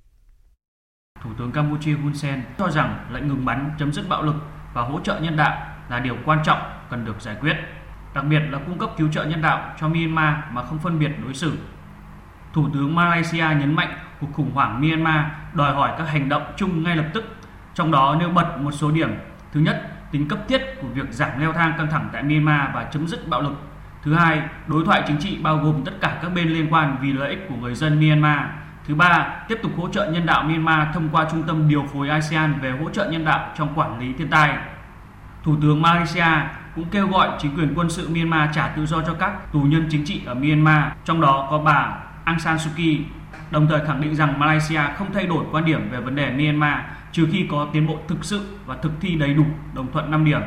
[1.23, 4.35] Thủ tướng Campuchia Hun Sen cho rằng lệnh ngừng bắn chấm dứt bạo lực
[4.75, 6.59] và hỗ trợ nhân đạo là điều quan trọng
[6.91, 7.57] cần được giải quyết,
[8.15, 11.11] đặc biệt là cung cấp cứu trợ nhân đạo cho Myanmar mà không phân biệt
[11.25, 11.59] đối xử.
[12.53, 15.25] Thủ tướng Malaysia nhấn mạnh cuộc khủng hoảng Myanmar
[15.55, 17.25] đòi hỏi các hành động chung ngay lập tức,
[17.75, 19.11] trong đó nêu bật một số điểm.
[19.53, 22.89] Thứ nhất, tính cấp thiết của việc giảm leo thang căng thẳng tại Myanmar và
[22.93, 23.55] chấm dứt bạo lực.
[24.07, 27.13] Thứ hai, đối thoại chính trị bao gồm tất cả các bên liên quan vì
[27.13, 28.41] lợi ích của người dân Myanmar.
[28.89, 32.09] Thứ ba, tiếp tục hỗ trợ nhân đạo Myanmar thông qua trung tâm điều phối
[32.09, 34.57] ASEAN về hỗ trợ nhân đạo trong quản lý thiên tai.
[35.43, 36.27] Thủ tướng Malaysia
[36.75, 39.87] cũng kêu gọi chính quyền quân sự Myanmar trả tự do cho các tù nhân
[39.91, 43.01] chính trị ở Myanmar, trong đó có bà Aung San Suu Kyi,
[43.51, 46.79] đồng thời khẳng định rằng Malaysia không thay đổi quan điểm về vấn đề Myanmar
[47.13, 49.45] trừ khi có tiến bộ thực sự và thực thi đầy đủ
[49.75, 50.41] đồng thuận 5 điểm.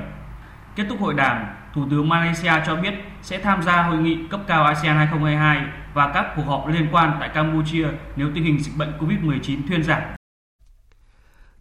[0.80, 4.42] Kết thúc hội đàm, Thủ tướng Malaysia cho biết sẽ tham gia hội nghị cấp
[4.48, 8.78] cao ASEAN 2022 và các cuộc họp liên quan tại Campuchia nếu tình hình dịch
[8.78, 10.02] bệnh COVID-19 thuyên giảm.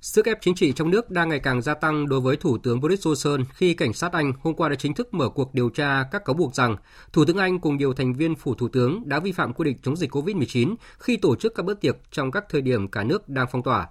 [0.01, 2.81] Sức ép chính trị trong nước đang ngày càng gia tăng đối với Thủ tướng
[2.81, 6.05] Boris Johnson khi cảnh sát Anh hôm qua đã chính thức mở cuộc điều tra
[6.11, 6.77] các cáo buộc rằng
[7.13, 9.79] Thủ tướng Anh cùng nhiều thành viên phủ Thủ tướng đã vi phạm quy định
[9.83, 13.29] chống dịch COVID-19 khi tổ chức các bữa tiệc trong các thời điểm cả nước
[13.29, 13.87] đang phong tỏa.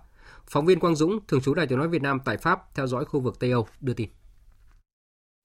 [0.48, 3.06] Phóng viên Quang Dũng, thường trú Đài tiếng nói Việt Nam tại Pháp, theo dõi
[3.06, 4.10] khu vực Tây Âu, đưa tin.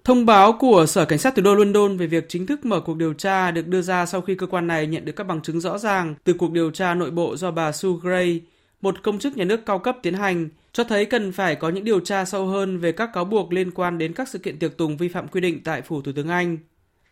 [0.04, 2.96] Thông báo của Sở Cảnh sát thủ đô London về việc chính thức mở cuộc
[2.96, 5.60] điều tra được đưa ra sau khi cơ quan này nhận được các bằng chứng
[5.60, 8.40] rõ ràng từ cuộc điều tra nội bộ do bà Sue Gray,
[8.80, 11.84] một công chức nhà nước cao cấp tiến hành, cho thấy cần phải có những
[11.84, 14.76] điều tra sâu hơn về các cáo buộc liên quan đến các sự kiện tiệc
[14.76, 16.58] tùng vi phạm quy định tại phủ Thủ tướng Anh.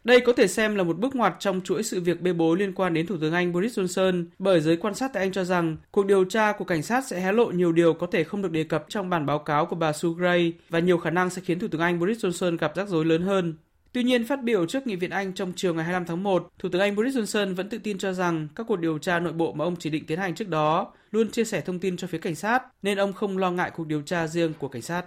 [0.05, 2.73] Đây có thể xem là một bước ngoặt trong chuỗi sự việc bê bối liên
[2.73, 5.77] quan đến Thủ tướng Anh Boris Johnson, bởi giới quan sát tại Anh cho rằng
[5.91, 8.53] cuộc điều tra của cảnh sát sẽ hé lộ nhiều điều có thể không được
[8.53, 11.43] đề cập trong bản báo cáo của bà Sue Gray và nhiều khả năng sẽ
[11.45, 13.55] khiến Thủ tướng Anh Boris Johnson gặp rắc rối lớn hơn.
[13.93, 16.69] Tuy nhiên, phát biểu trước Nghị viện Anh trong chiều ngày 25 tháng 1, Thủ
[16.69, 19.53] tướng Anh Boris Johnson vẫn tự tin cho rằng các cuộc điều tra nội bộ
[19.53, 22.19] mà ông chỉ định tiến hành trước đó luôn chia sẻ thông tin cho phía
[22.19, 25.05] cảnh sát, nên ông không lo ngại cuộc điều tra riêng của cảnh sát.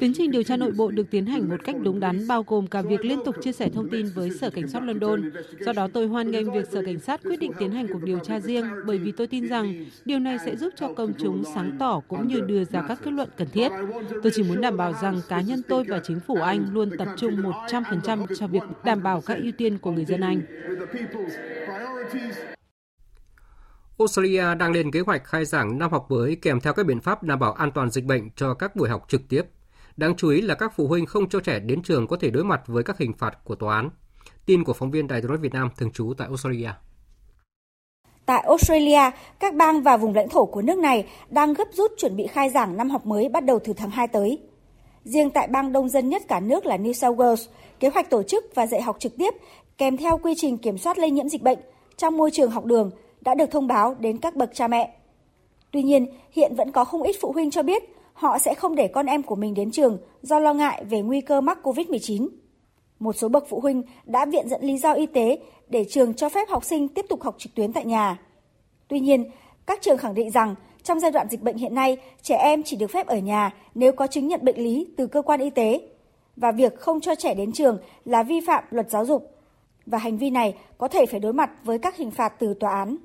[0.00, 2.66] Tiến trình điều tra nội bộ được tiến hành một cách đúng đắn, bao gồm
[2.66, 5.30] cả việc liên tục chia sẻ thông tin với Sở Cảnh sát London.
[5.60, 8.18] Do đó tôi hoan nghênh việc Sở Cảnh sát quyết định tiến hành cuộc điều
[8.18, 11.76] tra riêng, bởi vì tôi tin rằng điều này sẽ giúp cho công chúng sáng
[11.78, 13.68] tỏ cũng như đưa ra các kết luận cần thiết.
[14.22, 17.08] Tôi chỉ muốn đảm bảo rằng cá nhân tôi và chính phủ Anh luôn tập
[17.16, 20.40] trung 100% cho việc đảm bảo các ưu tiên của người dân Anh.
[23.98, 27.22] Australia đang lên kế hoạch khai giảng năm học mới kèm theo các biện pháp
[27.22, 29.42] đảm bảo an toàn dịch bệnh cho các buổi học trực tiếp.
[29.96, 32.44] Đáng chú ý là các phụ huynh không cho trẻ đến trường có thể đối
[32.44, 33.90] mặt với các hình phạt của tòa án.
[34.46, 36.70] Tin của phóng viên Đài tiếng Việt Nam thường trú tại Australia.
[38.26, 42.16] Tại Australia, các bang và vùng lãnh thổ của nước này đang gấp rút chuẩn
[42.16, 44.38] bị khai giảng năm học mới bắt đầu từ tháng 2 tới.
[45.04, 47.46] Riêng tại bang đông dân nhất cả nước là New South Wales,
[47.80, 49.34] kế hoạch tổ chức và dạy học trực tiếp
[49.78, 51.58] kèm theo quy trình kiểm soát lây nhiễm dịch bệnh
[51.96, 52.90] trong môi trường học đường
[53.24, 54.96] đã được thông báo đến các bậc cha mẹ.
[55.70, 58.88] Tuy nhiên, hiện vẫn có không ít phụ huynh cho biết họ sẽ không để
[58.88, 62.28] con em của mình đến trường do lo ngại về nguy cơ mắc COVID-19.
[62.98, 66.28] Một số bậc phụ huynh đã viện dẫn lý do y tế để trường cho
[66.28, 68.18] phép học sinh tiếp tục học trực tuyến tại nhà.
[68.88, 69.30] Tuy nhiên,
[69.66, 72.76] các trường khẳng định rằng trong giai đoạn dịch bệnh hiện nay, trẻ em chỉ
[72.76, 75.80] được phép ở nhà nếu có chứng nhận bệnh lý từ cơ quan y tế
[76.36, 79.34] và việc không cho trẻ đến trường là vi phạm luật giáo dục
[79.86, 82.74] và hành vi này có thể phải đối mặt với các hình phạt từ tòa
[82.74, 82.96] án.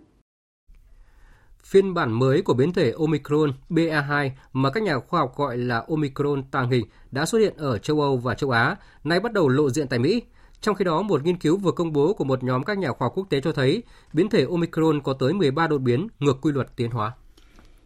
[1.64, 5.86] Phiên bản mới của biến thể Omicron BA2 mà các nhà khoa học gọi là
[5.88, 9.50] Omicron tàng hình đã xuất hiện ở châu Âu và châu Á, nay bắt đầu
[9.50, 10.22] lộ diện tại Mỹ.
[10.62, 13.06] Trong khi đó, một nghiên cứu vừa công bố của một nhóm các nhà khoa
[13.06, 13.84] học quốc tế cho thấy
[14.14, 17.14] biến thể Omicron có tới 13 đột biến ngược quy luật tiến hóa.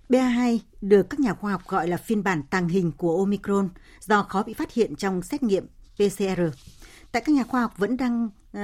[0.10, 3.70] BA2 được các nhà khoa học gọi là phiên bản tàng hình của Omicron
[4.00, 6.42] do khó bị phát hiện trong xét nghiệm PCR.
[7.14, 8.62] Tại các nhà khoa học vẫn đang uh,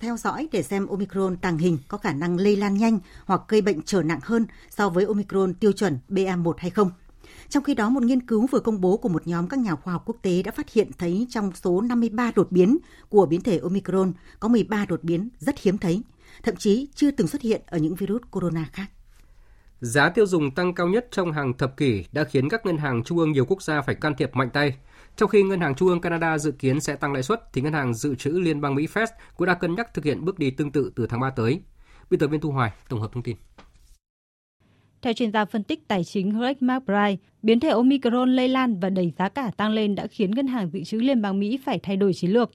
[0.00, 3.62] theo dõi để xem Omicron tàng hình có khả năng lây lan nhanh hoặc gây
[3.62, 6.90] bệnh trở nặng hơn so với Omicron tiêu chuẩn BA1 hay không.
[7.48, 9.92] Trong khi đó, một nghiên cứu vừa công bố của một nhóm các nhà khoa
[9.92, 12.78] học quốc tế đã phát hiện thấy trong số 53 đột biến
[13.08, 16.02] của biến thể Omicron có 13 đột biến rất hiếm thấy,
[16.42, 18.86] thậm chí chưa từng xuất hiện ở những virus corona khác.
[19.80, 23.02] Giá tiêu dùng tăng cao nhất trong hàng thập kỷ đã khiến các ngân hàng
[23.04, 24.76] trung ương nhiều quốc gia phải can thiệp mạnh tay.
[25.16, 27.72] Trong khi Ngân hàng Trung ương Canada dự kiến sẽ tăng lãi suất, thì Ngân
[27.72, 29.06] hàng Dự trữ Liên bang Mỹ Fed
[29.36, 31.60] cũng đã cân nhắc thực hiện bước đi tương tự từ tháng 3 tới.
[32.10, 33.36] Biên tập viên Thu Hoài tổng hợp thông tin.
[35.02, 38.90] Theo chuyên gia phân tích tài chính Greg McBride, biến thể Omicron lây lan và
[38.90, 41.78] đẩy giá cả tăng lên đã khiến Ngân hàng Dự trữ Liên bang Mỹ phải
[41.82, 42.50] thay đổi chiến lược.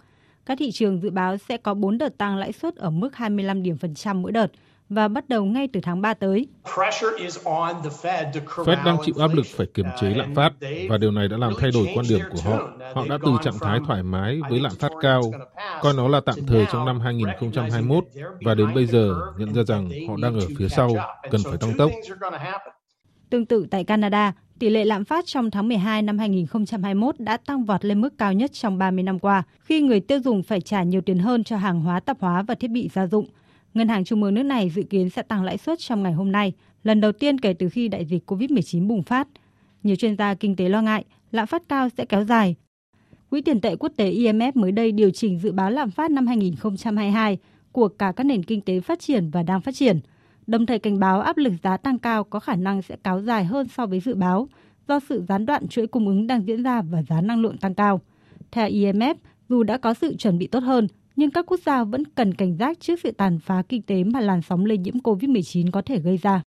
[0.46, 3.64] Các thị trường dự báo sẽ có 4 đợt tăng lãi suất ở mức 25
[3.64, 4.52] điểm phần trăm mỗi đợt–
[4.90, 6.48] và bắt đầu ngay từ tháng 3 tới.
[8.66, 10.54] Fed đang chịu áp lực phải kiềm chế lạm phát
[10.90, 12.70] và điều này đã làm thay đổi quan điểm của họ.
[12.96, 15.22] Họ đã từ trạng thái thoải mái với lạm phát cao,
[15.82, 18.04] coi nó là tạm thời trong năm 2021
[18.46, 20.96] và đến bây giờ nhận ra rằng họ đang ở phía sau,
[21.32, 21.92] cần phải tăng tốc.
[23.30, 27.66] Tương tự tại Canada, tỷ lệ lạm phát trong tháng 12 năm 2021 đã tăng
[27.66, 30.84] vọt lên mức cao nhất trong 30 năm qua, khi người tiêu dùng phải trả
[30.84, 33.28] nhiều tiền hơn cho hàng hóa tạp hóa và thiết bị gia dụng.
[33.78, 36.32] Ngân hàng Trung ương nước này dự kiến sẽ tăng lãi suất trong ngày hôm
[36.32, 36.54] nay,
[36.84, 39.28] lần đầu tiên kể từ khi đại dịch COVID-19 bùng phát.
[39.84, 42.56] Nhiều chuyên gia kinh tế lo ngại lạm phát cao sẽ kéo dài.
[43.30, 46.28] Quỹ tiền tệ quốc tế IMF mới đây điều chỉnh dự báo lạm phát năm
[46.28, 47.38] 2022
[47.72, 50.00] của cả các nền kinh tế phát triển và đang phát triển,
[50.48, 53.46] đồng thời cảnh báo áp lực giá tăng cao có khả năng sẽ kéo dài
[53.46, 54.48] hơn so với dự báo
[54.88, 57.76] do sự gián đoạn chuỗi cung ứng đang diễn ra và giá năng lượng tăng
[57.76, 58.02] cao.
[58.52, 59.16] Theo IMF,
[59.50, 60.88] dù đã có sự chuẩn bị tốt hơn,
[61.18, 64.20] nhưng các quốc gia vẫn cần cảnh giác trước sự tàn phá kinh tế mà
[64.20, 66.42] làn sóng lây nhiễm COVID-19 có thể gây ra.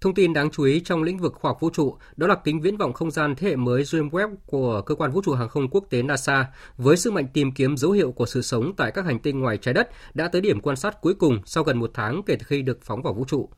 [0.00, 2.60] Thông tin đáng chú ý trong lĩnh vực khoa học vũ trụ, đó là kính
[2.60, 5.48] viễn vọng không gian thế hệ mới James Webb của cơ quan vũ trụ hàng
[5.48, 8.90] không quốc tế NASA với sứ mệnh tìm kiếm dấu hiệu của sự sống tại
[8.90, 11.78] các hành tinh ngoài trái đất đã tới điểm quan sát cuối cùng sau gần
[11.78, 13.48] một tháng kể từ khi được phóng vào vũ trụ.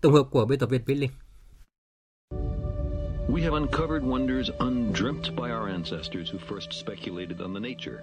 [0.00, 1.10] Tổng hợp của biên tập viên Vĩnh Linh.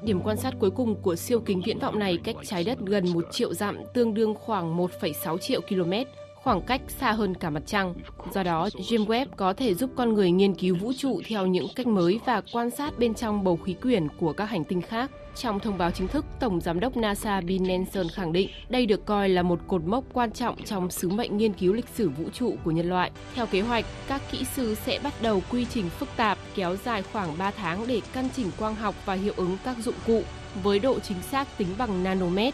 [0.04, 3.06] Điểm quan sát cuối cùng của siêu kính viễn vọng này cách trái đất gần
[3.14, 5.94] 1 triệu dặm, tương đương khoảng 1,6 triệu km,
[6.36, 7.94] khoảng cách xa hơn cả mặt trăng.
[8.34, 11.68] Do đó, James Webb có thể giúp con người nghiên cứu vũ trụ theo những
[11.76, 15.12] cách mới và quan sát bên trong bầu khí quyển của các hành tinh khác.
[15.36, 19.06] Trong thông báo chính thức, Tổng Giám đốc NASA Bill Nelson khẳng định đây được
[19.06, 22.30] coi là một cột mốc quan trọng trong sứ mệnh nghiên cứu lịch sử vũ
[22.34, 23.12] trụ của nhân loại.
[23.36, 27.04] Theo kế hoạch, các kỹ sư sẽ bắt đầu quy trình phức tạp kéo dài
[27.14, 30.24] khoảng 3 tháng để căn chỉnh quang học và hiệu ứng các dụng cụ
[30.64, 32.54] với độ chính xác tính bằng nanomet.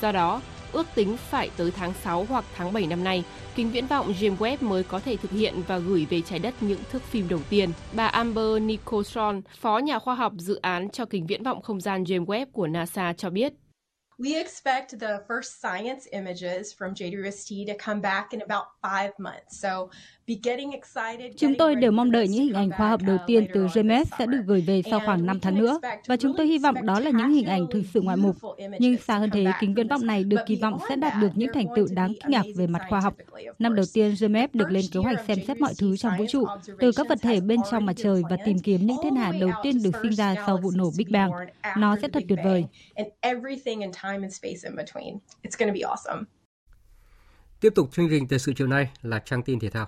[0.00, 0.40] Do đó,
[0.72, 4.36] ước tính phải tới tháng 6 hoặc tháng 7 năm nay, kính viễn vọng James
[4.36, 7.40] Webb mới có thể thực hiện và gửi về trái đất những thước phim đầu
[7.50, 7.70] tiên.
[7.92, 12.04] Bà Amber Nicholson, phó nhà khoa học dự án cho kính viễn vọng không gian
[12.04, 13.52] James Webb của NASA cho biết.
[14.18, 19.60] We expect the first science images from JWST to come back in about five months.
[19.60, 19.88] So
[21.36, 24.26] Chúng tôi đều mong đợi những hình ảnh khoa học đầu tiên từ GMS sẽ
[24.26, 27.10] được gửi về sau khoảng 5 tháng nữa, và chúng tôi hy vọng đó là
[27.10, 28.36] những hình ảnh thực sự ngoại mục.
[28.78, 31.50] Nhưng xa hơn thế, kính viễn vọng này được kỳ vọng sẽ đạt được những
[31.54, 33.14] thành tựu đáng kinh ngạc về mặt khoa học.
[33.58, 36.46] Năm đầu tiên, GMS được lên kế hoạch xem xét mọi thứ trong vũ trụ,
[36.78, 39.50] từ các vật thể bên trong mặt trời và tìm kiếm những thiên hà đầu
[39.62, 41.30] tiên được sinh ra sau vụ nổ Big Bang.
[41.76, 42.64] Nó sẽ thật tuyệt vời.
[47.60, 49.86] Tiếp tục chương trình thời sự chiều nay là trang tin thể thao.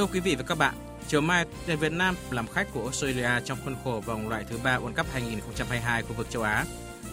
[0.00, 0.74] Thưa quý vị và các bạn,
[1.08, 4.56] Chiều mai, tuyển Việt Nam làm khách của Australia trong khuôn khổ vòng loại thứ
[4.64, 6.64] ba World Cup 2022 khu vực châu Á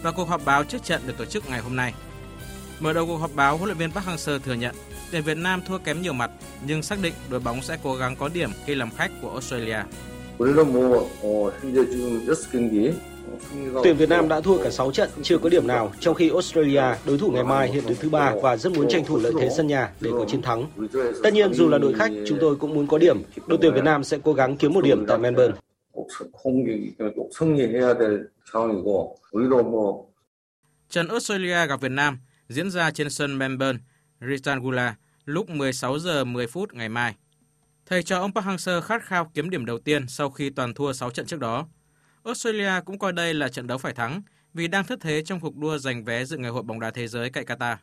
[0.03, 1.93] và cuộc họp báo trước trận được tổ chức ngày hôm nay.
[2.79, 4.75] Mở đầu cuộc họp báo, huấn luyện viên Park Hang-seo thừa nhận
[5.11, 6.31] tuyển Việt Nam thua kém nhiều mặt
[6.65, 9.79] nhưng xác định đội bóng sẽ cố gắng có điểm khi làm khách của Australia.
[13.83, 16.83] Tuyển Việt Nam đã thua cả 6 trận, chưa có điểm nào, trong khi Australia,
[17.05, 19.49] đối thủ ngày mai hiện đứng thứ ba và rất muốn tranh thủ lợi thế
[19.57, 20.67] sân nhà để có chiến thắng.
[21.23, 23.21] Tất nhiên dù là đội khách, chúng tôi cũng muốn có điểm.
[23.47, 25.55] Đội tuyển Việt Nam sẽ cố gắng kiếm một điểm tại Melbourne.
[30.89, 32.19] Trận Australia gặp Việt Nam
[32.49, 33.79] diễn ra trên sân Melbourne,
[34.21, 37.15] Ritangula lúc 16 giờ 10 phút ngày mai.
[37.85, 40.93] Thầy trò ông Park Hang-seo khát khao kiếm điểm đầu tiên sau khi toàn thua
[40.93, 41.67] 6 trận trước đó.
[42.27, 44.21] Australia cũng coi đây là trận đấu phải thắng
[44.53, 47.07] vì đang thất thế trong cuộc đua giành vé dự ngày hội bóng đá thế
[47.07, 47.75] giới tại Qatar.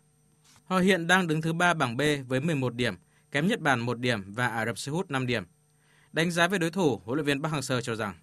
[0.65, 2.95] Họ hiện đang đứng thứ ba bảng B với 11 điểm,
[3.31, 5.45] kém Nhật Bản 1 điểm và Ả Rập Xê Út 5 điểm.
[6.13, 8.15] Đánh giá về đối thủ, huấn luyện viên Park Hang-seo cho rằng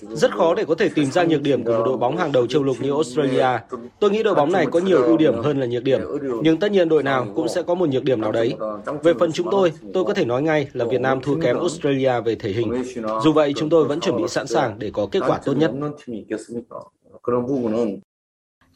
[0.00, 2.46] rất khó để có thể tìm ra nhược điểm của một đội bóng hàng đầu
[2.46, 3.46] châu lục như Australia.
[4.00, 6.00] Tôi nghĩ đội bóng này có nhiều ưu điểm hơn là nhược điểm,
[6.42, 8.54] nhưng tất nhiên đội nào cũng sẽ có một nhược điểm nào đấy.
[9.02, 12.20] Về phần chúng tôi, tôi có thể nói ngay là Việt Nam thua kém Australia
[12.20, 12.84] về thể hình.
[13.24, 15.70] Dù vậy, chúng tôi vẫn chuẩn bị sẵn sàng để có kết quả tốt nhất.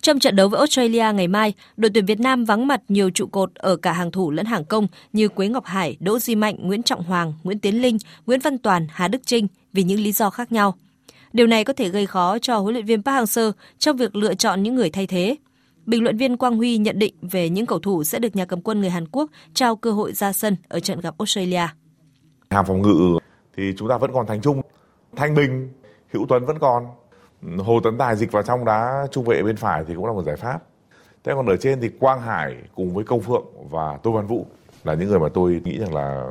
[0.00, 3.26] Trong trận đấu với Australia ngày mai, đội tuyển Việt Nam vắng mặt nhiều trụ
[3.26, 6.56] cột ở cả hàng thủ lẫn hàng công như Quế Ngọc Hải, Đỗ Duy Mạnh,
[6.58, 10.12] Nguyễn Trọng Hoàng, Nguyễn Tiến Linh, Nguyễn Văn Toàn, Hà Đức Trinh vì những lý
[10.12, 10.74] do khác nhau.
[11.32, 14.34] Điều này có thể gây khó cho huấn luyện viên Park Hang-seo trong việc lựa
[14.34, 15.36] chọn những người thay thế.
[15.86, 18.60] Bình luận viên Quang Huy nhận định về những cầu thủ sẽ được nhà cầm
[18.60, 21.66] quân người Hàn Quốc trao cơ hội ra sân ở trận gặp Australia.
[22.50, 23.18] Hàng phòng ngự
[23.56, 24.60] thì chúng ta vẫn còn Thành Trung,
[25.16, 25.72] Thanh Bình,
[26.12, 26.86] Hữu Tuấn vẫn còn.
[27.58, 30.22] Hồ Tấn Tài dịch vào trong đá trung vệ bên phải thì cũng là một
[30.22, 30.58] giải pháp.
[31.24, 34.46] Thế còn ở trên thì Quang Hải cùng với Công Phượng và Tô Văn Vũ
[34.84, 36.24] là những người mà tôi nghĩ rằng là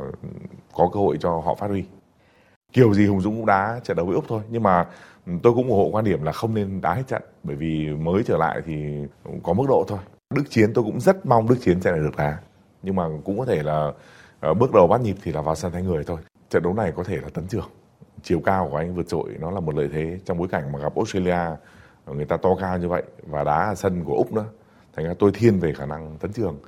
[0.73, 1.83] có cơ hội cho họ phát huy
[2.75, 4.41] kiểu gì Hùng Dũng cũng đá trận đấu với Úc thôi.
[4.49, 4.85] Nhưng mà
[5.25, 7.21] ừ, tôi cũng ủng hộ quan điểm là không nên đá hết trận.
[7.43, 8.73] Bởi vì mới trở lại thì
[9.43, 9.99] có mức độ thôi.
[10.35, 12.37] Đức Chiến, tôi cũng rất mong Đức Chiến sẽ lại được đá.
[12.83, 13.91] Nhưng mà cũng có thể là
[14.39, 16.17] ờ, bước đầu bắt nhịp thì là vào sân thay người thôi.
[16.49, 17.69] Trận đấu này có thể là tấn trưởng.
[18.23, 20.19] Chiều cao của anh vượt trội, nó là một lợi thế.
[20.25, 21.39] Trong bối cảnh mà gặp Australia,
[22.05, 24.45] người ta to cao như vậy và đá ở sân của Úc nữa,
[24.95, 26.59] thành ra tôi thiên về khả năng tấn trường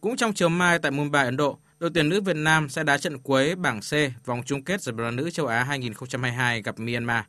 [0.00, 2.98] cũng trong chiều mai tại Mumbai Ấn Độ đội tuyển nữ Việt Nam sẽ đá
[2.98, 3.92] trận cuối bảng C
[4.26, 7.24] vòng chung kết giải bóng đá nữ châu Á 2022 gặp Myanmar.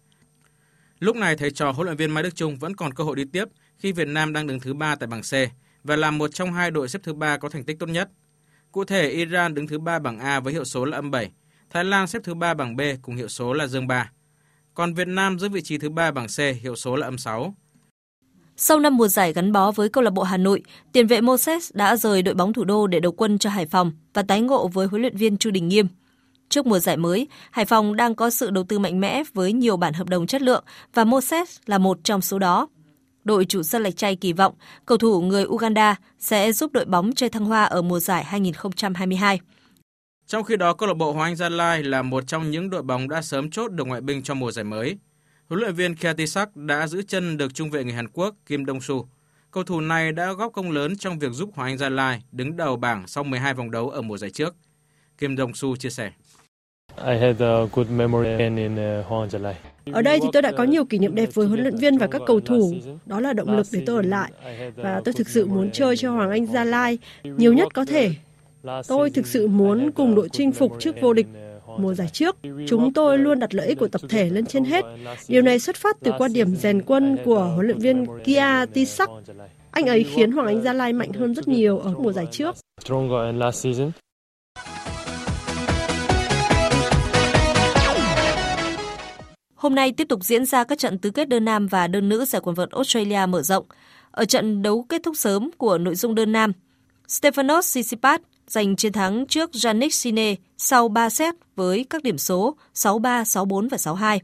[0.99, 3.23] Lúc này thầy trò huấn luyện viên Mai Đức Chung vẫn còn cơ hội đi
[3.33, 3.45] tiếp
[3.77, 5.33] khi Việt Nam đang đứng thứ ba tại bảng C
[5.83, 8.09] và là một trong hai đội xếp thứ ba có thành tích tốt nhất.
[8.71, 11.31] Cụ thể, Iran đứng thứ ba bảng A với hiệu số là âm 7,
[11.69, 14.11] Thái Lan xếp thứ ba bảng B cùng hiệu số là dương 3.
[14.73, 17.55] Còn Việt Nam giữ vị trí thứ ba bảng C, hiệu số là âm 6.
[18.63, 21.71] Sau năm mùa giải gắn bó với câu lạc bộ Hà Nội, tiền vệ Moses
[21.73, 24.67] đã rời đội bóng thủ đô để đầu quân cho Hải Phòng và tái ngộ
[24.67, 25.87] với huấn luyện viên Chu Đình Nghiêm.
[26.49, 29.77] Trước mùa giải mới, Hải Phòng đang có sự đầu tư mạnh mẽ với nhiều
[29.77, 32.67] bản hợp đồng chất lượng và Moses là một trong số đó.
[33.23, 34.53] Đội chủ sân Lạch Tray kỳ vọng
[34.85, 39.39] cầu thủ người Uganda sẽ giúp đội bóng chơi thăng hoa ở mùa giải 2022.
[40.27, 42.81] Trong khi đó, câu lạc bộ Hoàng Anh Gia Lai là một trong những đội
[42.81, 44.97] bóng đã sớm chốt được ngoại binh cho mùa giải mới.
[45.51, 48.81] Huấn luyện viên Kiatisak đã giữ chân được trung vệ người Hàn Quốc Kim Dong
[48.81, 49.07] Su.
[49.51, 52.57] Cầu thủ này đã góp công lớn trong việc giúp Hoàng Anh Gia Lai đứng
[52.57, 54.55] đầu bảng sau 12 vòng đấu ở mùa giải trước.
[55.17, 56.11] Kim Dong Su chia sẻ.
[56.93, 57.07] Uh,
[59.93, 62.07] ở đây thì tôi đã có nhiều kỷ niệm đẹp với huấn luyện viên và
[62.07, 62.73] các cầu thủ.
[63.05, 64.31] Đó là động lực để tôi ở lại.
[64.75, 68.11] Và tôi thực sự muốn chơi cho Hoàng Anh Gia Lai nhiều nhất có thể.
[68.87, 71.27] Tôi thực sự muốn cùng đội chinh phục chức vô địch
[71.77, 72.35] mùa giải trước.
[72.67, 74.85] Chúng tôi luôn đặt lợi ích của tập thể lên trên hết.
[75.27, 79.09] Điều này xuất phát từ quan điểm rèn quân của huấn luyện viên Kia Tisak.
[79.71, 82.55] Anh ấy khiến Hoàng Anh Gia Lai mạnh hơn rất nhiều ở mùa giải trước.
[89.55, 92.25] Hôm nay tiếp tục diễn ra các trận tứ kết đơn nam và đơn nữ
[92.25, 93.65] giải quần vợt Australia mở rộng.
[94.11, 96.51] Ở trận đấu kết thúc sớm của nội dung đơn nam,
[97.07, 98.21] Stefanos Tsitsipas
[98.51, 103.69] giành chiến thắng trước Yannick Sine sau 3 set với các điểm số 6-3, 6-4
[103.69, 104.19] và 6-2.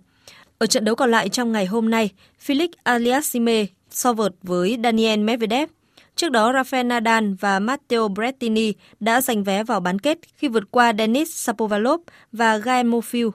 [0.57, 2.09] Ở trận đấu còn lại trong ngày hôm nay,
[2.45, 5.69] Felix Aliassime so vợt với Daniel Medvedev.
[6.15, 10.63] Trước đó, Rafael Nadal và Matteo Berrettini đã giành vé vào bán kết khi vượt
[10.71, 12.01] qua Denis Shapovalov
[12.31, 13.31] và Gael Monfils.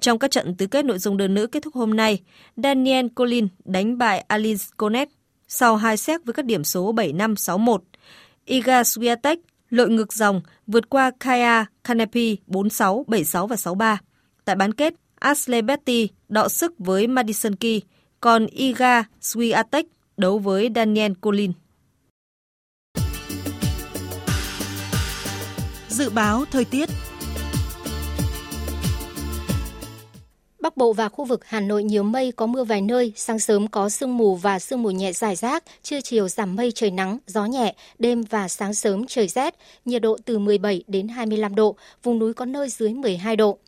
[0.00, 2.20] Trong các trận tứ kết nội dung đơn nữ kết thúc hôm nay,
[2.56, 5.08] Daniel Colin đánh bại Alice Konet
[5.48, 7.78] sau 2 set với các điểm số 7-5, 6-1.
[8.44, 9.36] Iga Swiatek
[9.74, 13.98] lội ngược dòng vượt qua Kaya Kanepi 46, 76 và 63.
[14.44, 17.80] Tại bán kết, Ashley Betty đọ sức với Madison Key,
[18.20, 19.84] còn Iga Swiatek
[20.16, 21.52] đấu với Daniel Colin.
[25.88, 26.88] Dự báo thời tiết
[30.64, 33.68] Bắc Bộ và khu vực Hà Nội nhiều mây có mưa vài nơi, sáng sớm
[33.68, 37.18] có sương mù và sương mù nhẹ rải rác, trưa chiều giảm mây trời nắng,
[37.26, 39.54] gió nhẹ, đêm và sáng sớm trời rét,
[39.84, 43.58] nhiệt độ từ 17 đến 25 độ, vùng núi có nơi dưới 12 độ.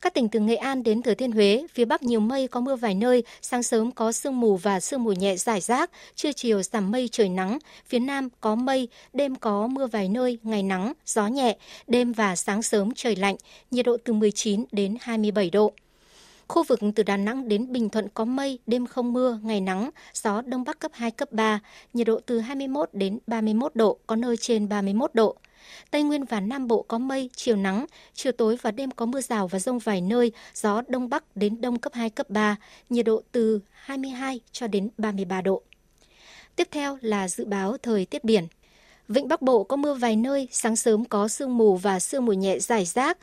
[0.00, 2.76] Các tỉnh từ Nghệ An đến Thừa Thiên Huế, phía Bắc nhiều mây có mưa
[2.76, 6.62] vài nơi, sáng sớm có sương mù và sương mù nhẹ rải rác, trưa chiều
[6.62, 10.92] giảm mây trời nắng, phía Nam có mây, đêm có mưa vài nơi, ngày nắng,
[11.06, 13.36] gió nhẹ, đêm và sáng sớm trời lạnh,
[13.70, 15.72] nhiệt độ từ 19 đến 27 độ.
[16.48, 19.90] Khu vực từ Đà Nẵng đến Bình Thuận có mây, đêm không mưa, ngày nắng,
[20.14, 21.60] gió Đông Bắc cấp 2, cấp 3,
[21.92, 25.36] nhiệt độ từ 21 đến 31 độ, có nơi trên 31 độ.
[25.90, 29.20] Tây Nguyên và Nam Bộ có mây, chiều nắng, chiều tối và đêm có mưa
[29.20, 32.56] rào và rông vài nơi, gió Đông Bắc đến Đông cấp 2, cấp 3,
[32.90, 35.62] nhiệt độ từ 22 cho đến 33 độ.
[36.56, 38.46] Tiếp theo là dự báo thời tiết biển.
[39.08, 42.32] Vịnh Bắc Bộ có mưa vài nơi, sáng sớm có sương mù và sương mù
[42.32, 43.18] nhẹ rải rác,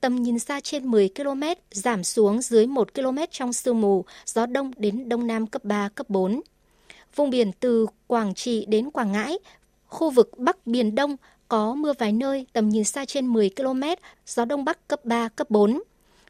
[0.00, 4.46] tầm nhìn xa trên 10 km, giảm xuống dưới 1 km trong sương mù, gió
[4.46, 6.40] đông đến đông nam cấp 3, cấp 4.
[7.16, 9.38] Vùng biển từ Quảng Trị đến Quảng Ngãi,
[9.86, 11.16] khu vực Bắc Biển Đông
[11.48, 13.82] có mưa vài nơi, tầm nhìn xa trên 10 km,
[14.26, 15.80] gió đông bắc cấp 3, cấp 4.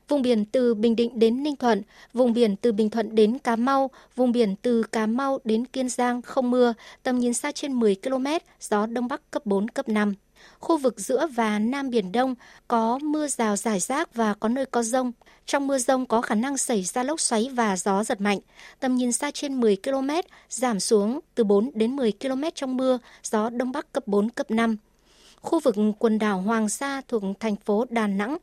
[0.09, 3.57] Vùng biển từ Bình Định đến Ninh Thuận, vùng biển từ Bình Thuận đến Cà
[3.57, 7.73] Mau, vùng biển từ Cà Mau đến Kiên Giang không mưa, tầm nhìn xa trên
[7.73, 8.27] 10 km,
[8.61, 10.14] gió đông bắc cấp 4, cấp 5.
[10.61, 12.34] Khu vực giữa và Nam Biển Đông
[12.68, 15.12] có mưa rào rải rác và có nơi có rông.
[15.47, 18.39] Trong mưa rông có khả năng xảy ra lốc xoáy và gió giật mạnh.
[18.80, 20.11] Tầm nhìn xa trên 10 km,
[20.49, 24.51] giảm xuống từ 4 đến 10 km trong mưa, gió Đông Bắc cấp 4, cấp
[24.51, 24.76] 5.
[25.41, 28.36] Khu vực quần đảo Hoàng Sa thuộc thành phố Đà Nẵng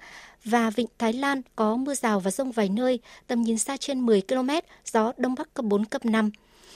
[0.46, 4.00] và Vịnh Thái Lan có mưa rào và rông vài nơi, tầm nhìn xa trên
[4.00, 4.50] 10 km,
[4.86, 6.32] gió Đông Bắc cấp 4, cấp 5.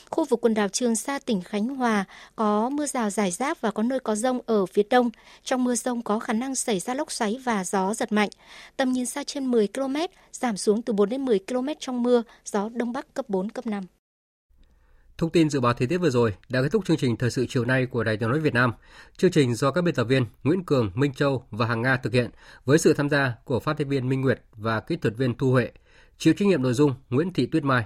[0.09, 2.05] Khu vực quần đảo Trường Sa, tỉnh Khánh Hòa
[2.35, 5.09] có mưa rào rải rác và có nơi có rông ở phía đông.
[5.43, 8.29] Trong mưa rông có khả năng xảy ra lốc xoáy và gió giật mạnh.
[8.77, 9.95] Tầm nhìn xa trên 10 km,
[10.31, 13.65] giảm xuống từ 4 đến 10 km trong mưa, gió đông bắc cấp 4, cấp
[13.65, 13.83] 5.
[15.17, 17.45] Thông tin dự báo thời tiết vừa rồi đã kết thúc chương trình thời sự
[17.49, 18.73] chiều nay của Đài Tiếng nói Việt Nam.
[19.17, 22.13] Chương trình do các biên tập viên Nguyễn Cường, Minh Châu và Hàng Nga thực
[22.13, 22.29] hiện
[22.65, 25.51] với sự tham gia của phát thanh viên Minh Nguyệt và kỹ thuật viên Thu
[25.51, 25.71] Huệ.
[26.17, 27.85] Chịu trách nhiệm nội dung Nguyễn Thị Tuyết Mai.